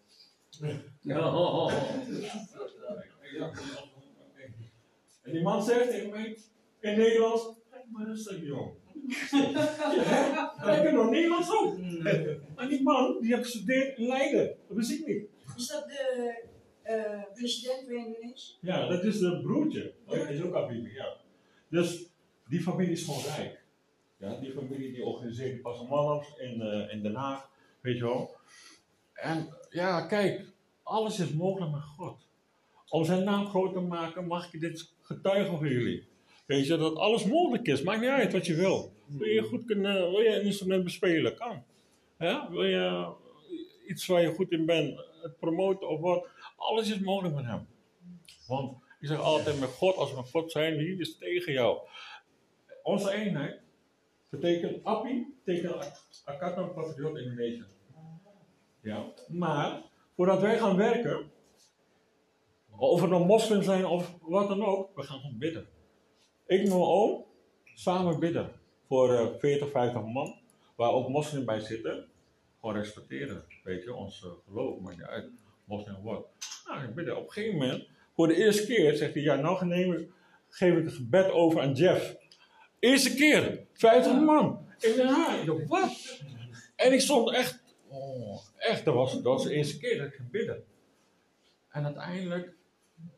En 5.23 5.33
die 5.33 5.43
man 5.43 5.62
zegt 5.62 5.91
tegen 5.91 6.11
mij 6.11 6.38
in 6.81 6.99
Nederlands, 6.99 7.55
kijk 7.71 7.85
maar 7.91 8.07
rustig 8.07 8.43
jong. 8.43 8.73
Ja, 9.31 10.77
ik 10.77 10.83
ben 10.83 10.95
nog 10.95 11.11
Nederlands 11.11 11.51
ook. 11.51 11.79
Maar 12.57 12.69
die 12.69 12.83
man, 12.83 13.21
die 13.21 13.35
heeft 13.35 13.51
gestudeerd 13.51 13.99
in 13.99 14.07
Leiden. 14.07 14.57
Dat 14.69 14.77
wist 14.77 14.91
ik 14.91 15.07
niet. 15.07 15.27
Is 15.57 15.67
dat 15.67 15.85
de 15.88 16.45
eh, 16.83 17.23
president 17.35 17.88
waar 17.88 18.31
is? 18.33 18.59
Ja, 18.61 18.87
dat 18.88 19.05
is 19.05 19.19
de 19.19 19.41
broertje. 19.43 19.95
Dat 20.07 20.29
is 20.29 20.43
ook 20.43 20.55
Abibi, 20.55 20.93
ja. 20.93 21.17
Dus 21.69 22.08
die 22.49 22.61
familie 22.61 22.93
is 22.93 23.05
gewoon 23.05 23.23
rijk. 23.37 23.61
Ja, 24.17 24.41
die 24.41 24.53
familie 24.53 24.93
die 24.93 25.05
organiseert 25.05 25.53
die 25.53 25.61
Passamanners 25.61 26.27
in, 26.39 26.61
eh, 26.61 26.93
in 26.93 27.03
Den 27.03 27.15
Haag, 27.15 27.49
weet 27.81 27.97
je 27.97 28.05
wel. 28.05 28.37
En 29.13 29.49
ja, 29.71 30.07
kijk, 30.07 30.47
alles 30.83 31.19
is 31.19 31.33
mogelijk 31.33 31.73
met 31.73 31.83
God. 31.83 32.27
Om 32.89 33.05
zijn 33.05 33.25
naam 33.25 33.47
groot 33.47 33.73
te 33.73 33.81
maken, 33.81 34.27
mag 34.27 34.53
ik 34.53 34.61
dit 34.61 34.93
getuigen 35.03 35.57
voor 35.57 35.69
jullie. 35.69 36.07
Weet 36.47 36.67
je, 36.67 36.77
dat 36.77 36.97
alles 36.97 37.25
mogelijk 37.25 37.67
is. 37.67 37.83
Maakt 37.83 38.01
niet 38.01 38.11
uit 38.11 38.33
wat 38.33 38.47
je 38.47 38.55
wil. 38.55 38.93
Wil 39.07 39.29
je 39.29 39.43
goed 39.43 39.65
kunnen, 39.65 40.11
wil 40.11 40.21
je 40.21 40.37
een 40.37 40.45
instrument 40.45 40.85
bespelen? 40.85 41.35
Kan. 41.35 41.63
Ja? 42.19 42.51
Wil 42.51 42.65
je 42.65 43.13
iets 43.89 44.07
waar 44.07 44.23
je 44.23 44.35
goed 44.35 44.51
in 44.51 44.67
bent, 44.67 45.01
het 45.23 45.39
promoten 45.39 45.89
of 45.89 46.01
wat? 46.01 46.29
Alles 46.57 46.91
is 46.91 46.99
mogelijk 46.99 47.35
met 47.35 47.45
hem. 47.45 47.67
Want 48.47 48.77
ik 49.01 49.09
zeg 49.09 49.19
altijd 49.19 49.61
met 49.61 49.69
God, 49.69 49.97
als 49.97 50.11
we 50.11 50.17
met 50.17 50.31
God 50.31 50.53
zijn, 50.53 50.77
wie 50.77 50.99
is 50.99 51.19
tegen 51.19 51.53
jou? 51.53 51.79
Onze 52.88 53.12
eenheid 53.12 53.61
betekent 54.29 54.85
API, 54.85 55.35
betekent 55.44 56.22
Akatan 56.24 56.72
Patriot 56.72 57.18
Indonesië. 57.18 57.64
Ja. 58.83 59.05
Maar 59.29 59.83
voordat 60.16 60.40
wij 60.40 60.59
gaan 60.59 60.77
werken, 60.77 61.31
of 62.77 63.01
het 63.01 63.11
nou 63.11 63.24
moslim 63.24 63.62
zijn 63.62 63.87
of 63.87 64.14
wat 64.20 64.48
dan 64.48 64.64
ook, 64.64 64.90
we 64.94 65.03
gaan 65.03 65.20
gewoon 65.20 65.38
bidden. 65.38 65.66
Ik 66.46 66.61
en 66.61 66.68
mijn 66.68 66.81
oom 66.81 67.24
samen 67.74 68.20
bidden 68.20 68.53
voor 68.87 69.14
eh 69.14 69.27
40, 69.38 69.70
50 69.70 70.03
man, 70.03 70.35
waar 70.77 70.90
ook 70.90 71.09
moslim 71.09 71.44
bij 71.44 71.61
zitten. 71.61 72.07
Gewoon 72.61 72.77
respecteren, 72.77 73.44
weet 73.62 73.85
je, 73.85 73.94
ons 73.94 74.24
eh, 74.24 74.31
geloof, 74.46 74.81
maakt 74.81 74.96
niet 74.96 75.07
uit, 75.07 75.31
moslim 75.64 76.03
wat. 76.03 76.27
Nou, 76.66 76.85
ik 76.85 76.94
bidden. 76.94 77.16
Op 77.16 77.24
een 77.24 77.33
gegeven 77.33 77.59
moment, 77.59 77.88
voor 78.14 78.29
de 78.29 78.37
eerste 78.37 78.66
keer, 78.66 78.96
zegt 78.96 79.14
hij, 79.14 79.22
ja, 79.22 79.35
nou 79.35 80.09
geef 80.48 80.77
ik 80.77 80.85
het 80.85 80.94
gebed 80.94 81.31
over 81.31 81.61
aan 81.61 81.72
Jeff. 81.72 82.27
Eerste 82.79 83.14
keer, 83.14 83.67
50 83.73 84.21
man. 84.21 84.67
Ja, 84.79 85.35
ik 85.35 85.47
dacht, 85.47 85.67
wat? 85.67 86.23
En 86.77 86.93
ik 86.93 87.01
stond 87.01 87.35
echt, 87.35 87.62
oh, 87.88 88.38
echt, 88.57 88.85
dat 88.85 88.95
was, 88.95 89.12
dat 89.12 89.23
was 89.23 89.45
de 89.45 89.55
eerste 89.55 89.79
keer 89.79 89.99
dat 89.99 90.07
ik 90.07 90.14
ging 90.14 90.31
bidden. 90.31 90.64
En 91.69 91.85
uiteindelijk, 91.85 92.55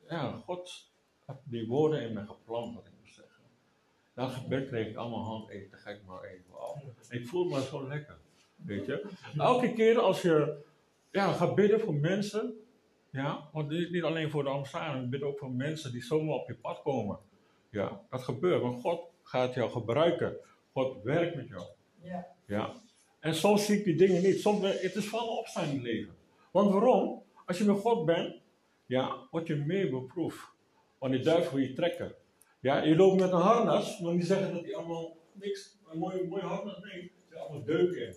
ja, 0.09 0.33
God 0.33 0.91
had 1.25 1.41
die 1.45 1.67
woorden 1.67 2.03
in 2.03 2.13
me 2.13 2.27
geplant, 2.27 2.75
wat 2.75 2.87
ik 2.87 2.93
moest 3.01 3.15
zeggen. 3.15 3.43
Het 4.15 4.31
gebed 4.31 4.69
kreeg 4.69 4.89
ik 4.89 4.97
allemaal 4.97 5.25
hand 5.25 5.51
eten, 5.51 5.79
ga 5.79 5.91
ik 5.91 6.01
maar 6.07 6.23
even 6.25 6.59
af. 6.59 6.83
Ik 7.09 7.27
voelde 7.29 7.55
me 7.57 7.63
zo 7.63 7.89
lekker, 7.89 8.19
weet 8.57 8.87
je. 8.87 9.11
Elke 9.37 9.73
keer 9.73 9.99
als 9.99 10.23
je 10.23 10.65
ja, 11.11 11.33
gaat 11.33 11.55
bidden 11.55 11.81
voor 11.81 11.95
mensen, 11.95 12.55
ja, 13.11 13.49
want 13.53 13.69
niet, 13.69 13.91
niet 13.91 14.03
alleen 14.03 14.31
voor 14.31 14.43
de 14.43 14.51
Amsterdam, 14.51 15.05
ik 15.05 15.11
bid 15.11 15.23
ook 15.23 15.39
voor 15.39 15.51
mensen 15.51 15.93
die 15.93 16.03
zomaar 16.03 16.35
op 16.35 16.49
je 16.49 16.55
pad 16.55 16.83
komen. 16.83 17.19
Ja, 17.71 18.01
dat 18.11 18.23
gebeurt, 18.23 18.63
want 18.63 18.81
God 18.81 19.10
gaat 19.31 19.55
jou 19.55 19.71
gebruiken. 19.71 20.37
God 20.73 21.03
werkt 21.03 21.35
met 21.37 21.49
jou. 21.49 21.63
Ja. 22.03 22.27
Ja. 22.47 22.73
En 23.21 23.35
soms 23.35 23.65
zie 23.67 23.79
ik 23.79 23.85
die 23.85 23.97
dingen 23.97 24.23
niet. 24.23 24.41
Soms, 24.41 24.65
eh, 24.65 24.81
het 24.83 24.95
is 24.95 25.05
vallen 25.09 25.39
opstaan 25.39 25.65
in 25.69 25.75
het 25.75 25.83
leven. 25.83 26.15
Want 26.51 26.73
waarom? 26.73 27.23
Als 27.47 27.59
je 27.59 27.65
met 27.65 27.79
God 27.79 28.05
bent, 28.07 28.35
ja, 28.87 29.17
word 29.31 29.47
je 29.47 29.55
meer 29.57 29.91
beproefd. 29.91 30.49
Want 30.99 31.13
die 31.13 31.23
duivel 31.23 31.55
wil 31.55 31.63
je 31.67 31.73
trekken. 31.73 32.15
Ja, 32.61 32.83
je 32.83 32.97
loopt 32.97 33.21
met 33.21 33.33
een 33.33 33.39
harnas, 33.39 34.01
maar 34.01 34.13
die 34.13 34.25
zeggen 34.25 34.53
dat 34.55 34.65
die 34.65 34.77
allemaal 34.77 35.17
niks, 35.33 35.79
een 35.91 35.99
mooi, 35.99 36.27
mooi 36.29 36.43
harnas, 36.43 36.79
nee, 36.79 37.03
er 37.03 37.11
zijn 37.29 37.41
allemaal 37.41 37.65
deuken 37.65 38.07
in. 38.07 38.15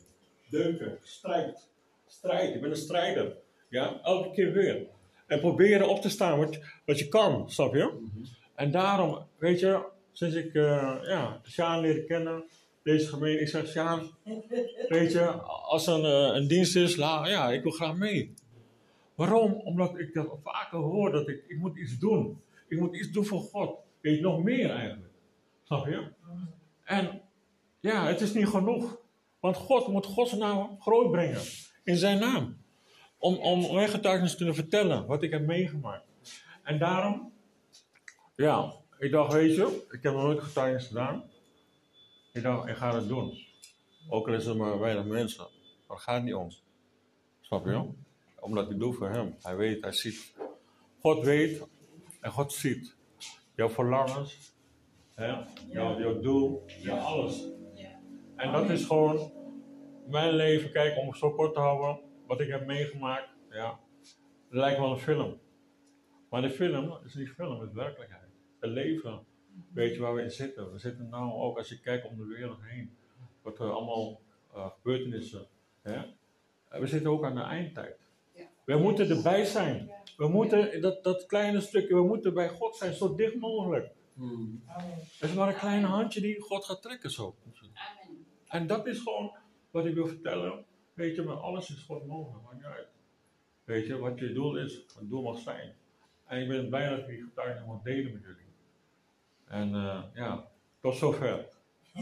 Deuken, 0.49 0.97
strijd, 1.02 1.69
strijd, 2.06 2.54
je 2.54 2.60
bent 2.60 2.71
een 2.71 2.78
strijder. 2.80 3.38
Ja, 3.69 3.99
elke 4.04 4.32
keer 4.32 4.52
weer. 4.52 4.88
En 5.28 5.39
proberen 5.39 5.89
op 5.89 6.02
te 6.02 6.10
staan 6.10 6.38
wat, 6.39 6.54
je- 6.54 6.71
wat 6.86 6.99
je 6.99 7.08
kan, 7.08 7.49
snap 7.52 7.73
je? 7.73 8.08
En 8.56 8.71
daarom, 8.71 9.26
weet 9.38 9.60
je, 9.60 9.86
sinds 10.13 10.36
ik 10.36 10.54
eh 10.54 10.97
ja, 11.02 11.41
Sjaan 11.43 11.80
leerde 11.80 12.04
kennen, 12.04 12.43
deze 12.84 13.08
gemeente, 13.08 13.41
ik 13.41 13.47
zeg 13.47 13.67
Sjaan, 13.67 14.10
weet 14.88 15.12
je, 15.12 15.26
als 15.45 15.88
er 15.88 15.93
een, 15.93 16.06
eh, 16.06 16.36
een 16.36 16.47
dienst 16.47 16.76
is, 16.76 16.95
la, 16.95 17.28
ja, 17.28 17.52
ik 17.52 17.63
wil 17.63 17.71
graag 17.71 17.95
mee. 17.95 18.34
Waarom? 19.15 19.54
Omdat 19.54 19.99
ik 19.99 20.13
dat 20.13 20.38
vaker 20.43 20.80
hoor, 20.80 21.12
dat 21.12 21.30
ik, 21.30 21.43
ik 21.47 21.58
moet 21.58 21.78
iets 21.78 21.97
doen. 21.97 22.41
Ik 22.67 22.80
moet 22.80 22.95
iets 22.95 23.12
doen 23.12 23.26
voor 23.26 23.41
God. 23.41 23.78
Weet 24.02 24.15
je, 24.15 24.21
nog 24.21 24.43
meer 24.43 24.69
eigenlijk. 24.69 25.13
Snap 25.63 25.88
je? 25.88 26.08
En 26.84 27.21
ja, 27.80 28.08
het 28.08 28.21
is 28.21 28.34
niet 28.34 28.47
genoeg. 28.47 28.97
Want 29.39 29.58
God 29.58 29.88
moet 29.88 30.06
Gods 30.06 30.34
naam 30.34 30.78
groot 30.80 31.12
brengen. 31.12 31.41
In 31.84 31.97
zijn 31.97 32.19
naam. 32.19 32.58
Om, 33.17 33.36
om 33.36 33.73
mijn 33.73 33.89
getuigenis 33.89 34.32
te 34.32 34.38
kunnen 34.38 34.56
vertellen 34.56 35.06
wat 35.06 35.23
ik 35.23 35.32
heb 35.32 35.45
meegemaakt. 35.45 36.06
En 36.63 36.80
daarom, 36.80 37.32
ja, 38.36 38.73
ik 39.03 39.11
dacht, 39.11 39.33
weet 39.33 39.55
je, 39.55 39.85
ik 39.91 40.03
heb 40.03 40.13
nog 40.13 40.23
nooit 40.23 40.39
getuigenis 40.39 40.87
gedaan. 40.87 41.23
Ik 42.33 42.43
dacht, 42.43 42.67
ik 42.67 42.75
ga 42.75 42.95
het 42.95 43.07
doen. 43.07 43.37
Ook 44.09 44.27
al 44.27 44.33
is 44.33 44.45
er 44.45 44.55
maar 44.55 44.79
weinig 44.79 45.05
mensen. 45.05 45.47
Maar 45.87 45.97
het 45.97 46.05
gaat 46.05 46.23
niet 46.23 46.33
om. 46.33 46.51
Snap 47.41 47.65
je? 47.65 47.89
Omdat 48.39 48.71
ik 48.71 48.79
doe 48.79 48.93
voor 48.93 49.09
hem. 49.09 49.35
Hij 49.41 49.55
weet, 49.55 49.81
hij 49.81 49.91
ziet. 49.91 50.35
God 50.99 51.23
weet 51.23 51.67
en 52.19 52.31
God 52.31 52.53
ziet. 52.53 52.95
Jouw 53.55 53.69
verlangens? 53.69 54.51
Jouw, 55.69 56.19
doel, 56.21 56.63
jouw 56.67 56.97
alles. 56.97 57.47
En 58.35 58.51
dat 58.51 58.69
is 58.69 58.85
gewoon 58.85 59.31
mijn 60.07 60.33
leven. 60.33 60.71
Kijk, 60.71 60.97
om 60.97 61.07
het 61.07 61.17
zo 61.17 61.31
kort 61.31 61.53
te 61.53 61.59
houden, 61.59 61.99
wat 62.27 62.39
ik 62.39 62.49
heb 62.49 62.65
meegemaakt. 62.65 63.29
Ja, 63.49 63.79
het 64.49 64.57
lijkt 64.59 64.79
wel 64.79 64.91
een 64.91 64.97
film. 64.97 65.39
Maar 66.29 66.41
de 66.41 66.49
film 66.49 66.97
is 67.05 67.13
niet 67.13 67.29
film, 67.29 67.59
het 67.59 67.69
is 67.69 67.75
werkelijkheid. 67.75 68.22
Het 68.63 68.71
leven, 68.71 69.26
weet 69.73 69.93
je 69.93 69.99
waar 69.99 70.15
we 70.15 70.21
in 70.21 70.32
zitten. 70.32 70.71
We 70.71 70.80
zitten 70.80 71.10
nou 71.10 71.32
ook, 71.32 71.58
als 71.58 71.69
je 71.69 71.80
kijkt 71.80 72.06
om 72.06 72.17
de 72.17 72.26
wereld 72.26 72.60
heen, 72.62 72.95
wat 73.41 73.60
er 73.60 73.71
allemaal 73.71 74.21
eh, 74.54 74.69
gebeurtenissen. 74.69 75.47
Hè? 75.82 76.02
En 76.69 76.82
We 76.82 76.88
zitten 76.88 77.12
ook 77.12 77.23
aan 77.23 77.36
de 77.36 77.41
eindtijd. 77.41 77.97
Ja. 78.34 78.43
We 78.65 78.78
moeten 78.78 79.10
erbij 79.10 79.45
zijn. 79.45 79.91
We 80.17 80.28
moeten, 80.28 80.82
dat, 80.82 81.04
dat 81.04 81.26
kleine 81.26 81.62
stukje, 81.62 81.95
we 81.95 82.04
moeten 82.04 82.34
bij 82.34 82.49
God 82.49 82.76
zijn, 82.76 82.93
zo 82.93 83.15
dicht 83.15 83.36
mogelijk. 83.36 83.91
Amen. 84.17 84.63
Het 85.19 85.30
is 85.30 85.34
maar 85.34 85.47
een 85.47 85.60
klein 85.60 85.84
handje 85.84 86.21
die 86.21 86.41
God 86.41 86.65
gaat 86.65 86.82
trekken 86.82 87.12
zo. 87.12 87.36
Amen. 87.73 88.26
En 88.47 88.67
dat 88.67 88.88
is 88.88 88.99
gewoon 88.99 89.36
wat 89.71 89.86
ik 89.86 89.93
wil 89.93 90.08
vertellen. 90.08 90.65
Weet 90.93 91.15
je, 91.15 91.21
maar 91.21 91.36
alles 91.36 91.69
is 91.69 91.82
God 91.82 92.06
mogelijk, 92.06 92.43
maakt 92.43 92.56
niet 92.56 92.65
uit. 92.65 92.88
Weet 93.63 93.88
je, 93.88 93.97
wat 93.97 94.19
je 94.19 94.34
doel 94.34 94.58
is, 94.58 94.78
wat 94.78 94.95
het 94.99 95.10
doel 95.10 95.21
mag 95.21 95.39
zijn. 95.39 95.76
En 96.26 96.41
ik 96.41 96.47
ben 96.47 96.69
blij 96.69 96.89
dat 96.89 96.99
ik 96.99 97.08
die 97.08 97.23
getuigenis 97.23 97.67
mag 97.67 97.82
delen 97.82 98.13
met 98.13 98.21
jullie. 98.21 98.42
En 99.53 99.75
eh, 99.75 99.97
ja, 100.23 100.43
tot 100.81 100.95
zover. 100.95 101.45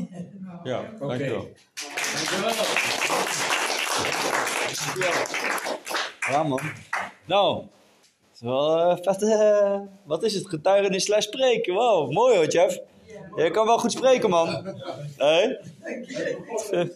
Ja, 0.64 0.82
dankjewel. 1.00 1.50
Ja, 6.30 6.44
man. 6.44 6.60
Nou, 7.26 7.62
het 7.62 8.34
is 8.34 8.42
wel 8.42 8.80
eh, 8.80 8.98
vet. 9.02 9.22
eh, 9.24 9.80
wat 10.04 10.24
is 10.24 10.34
het? 10.34 10.50
Getuigenis 10.50 11.04
slash 11.04 11.24
spreken. 11.26 11.74
Wow, 11.74 12.12
mooi 12.12 12.36
hoor, 12.36 12.48
Jeff. 12.48 12.80
Je 13.36 13.52
kan 13.52 13.66
wel 13.66 13.78
goed 13.80 13.92
spreken, 13.92 14.30
man. 14.30 14.76
Hé? 15.18 15.56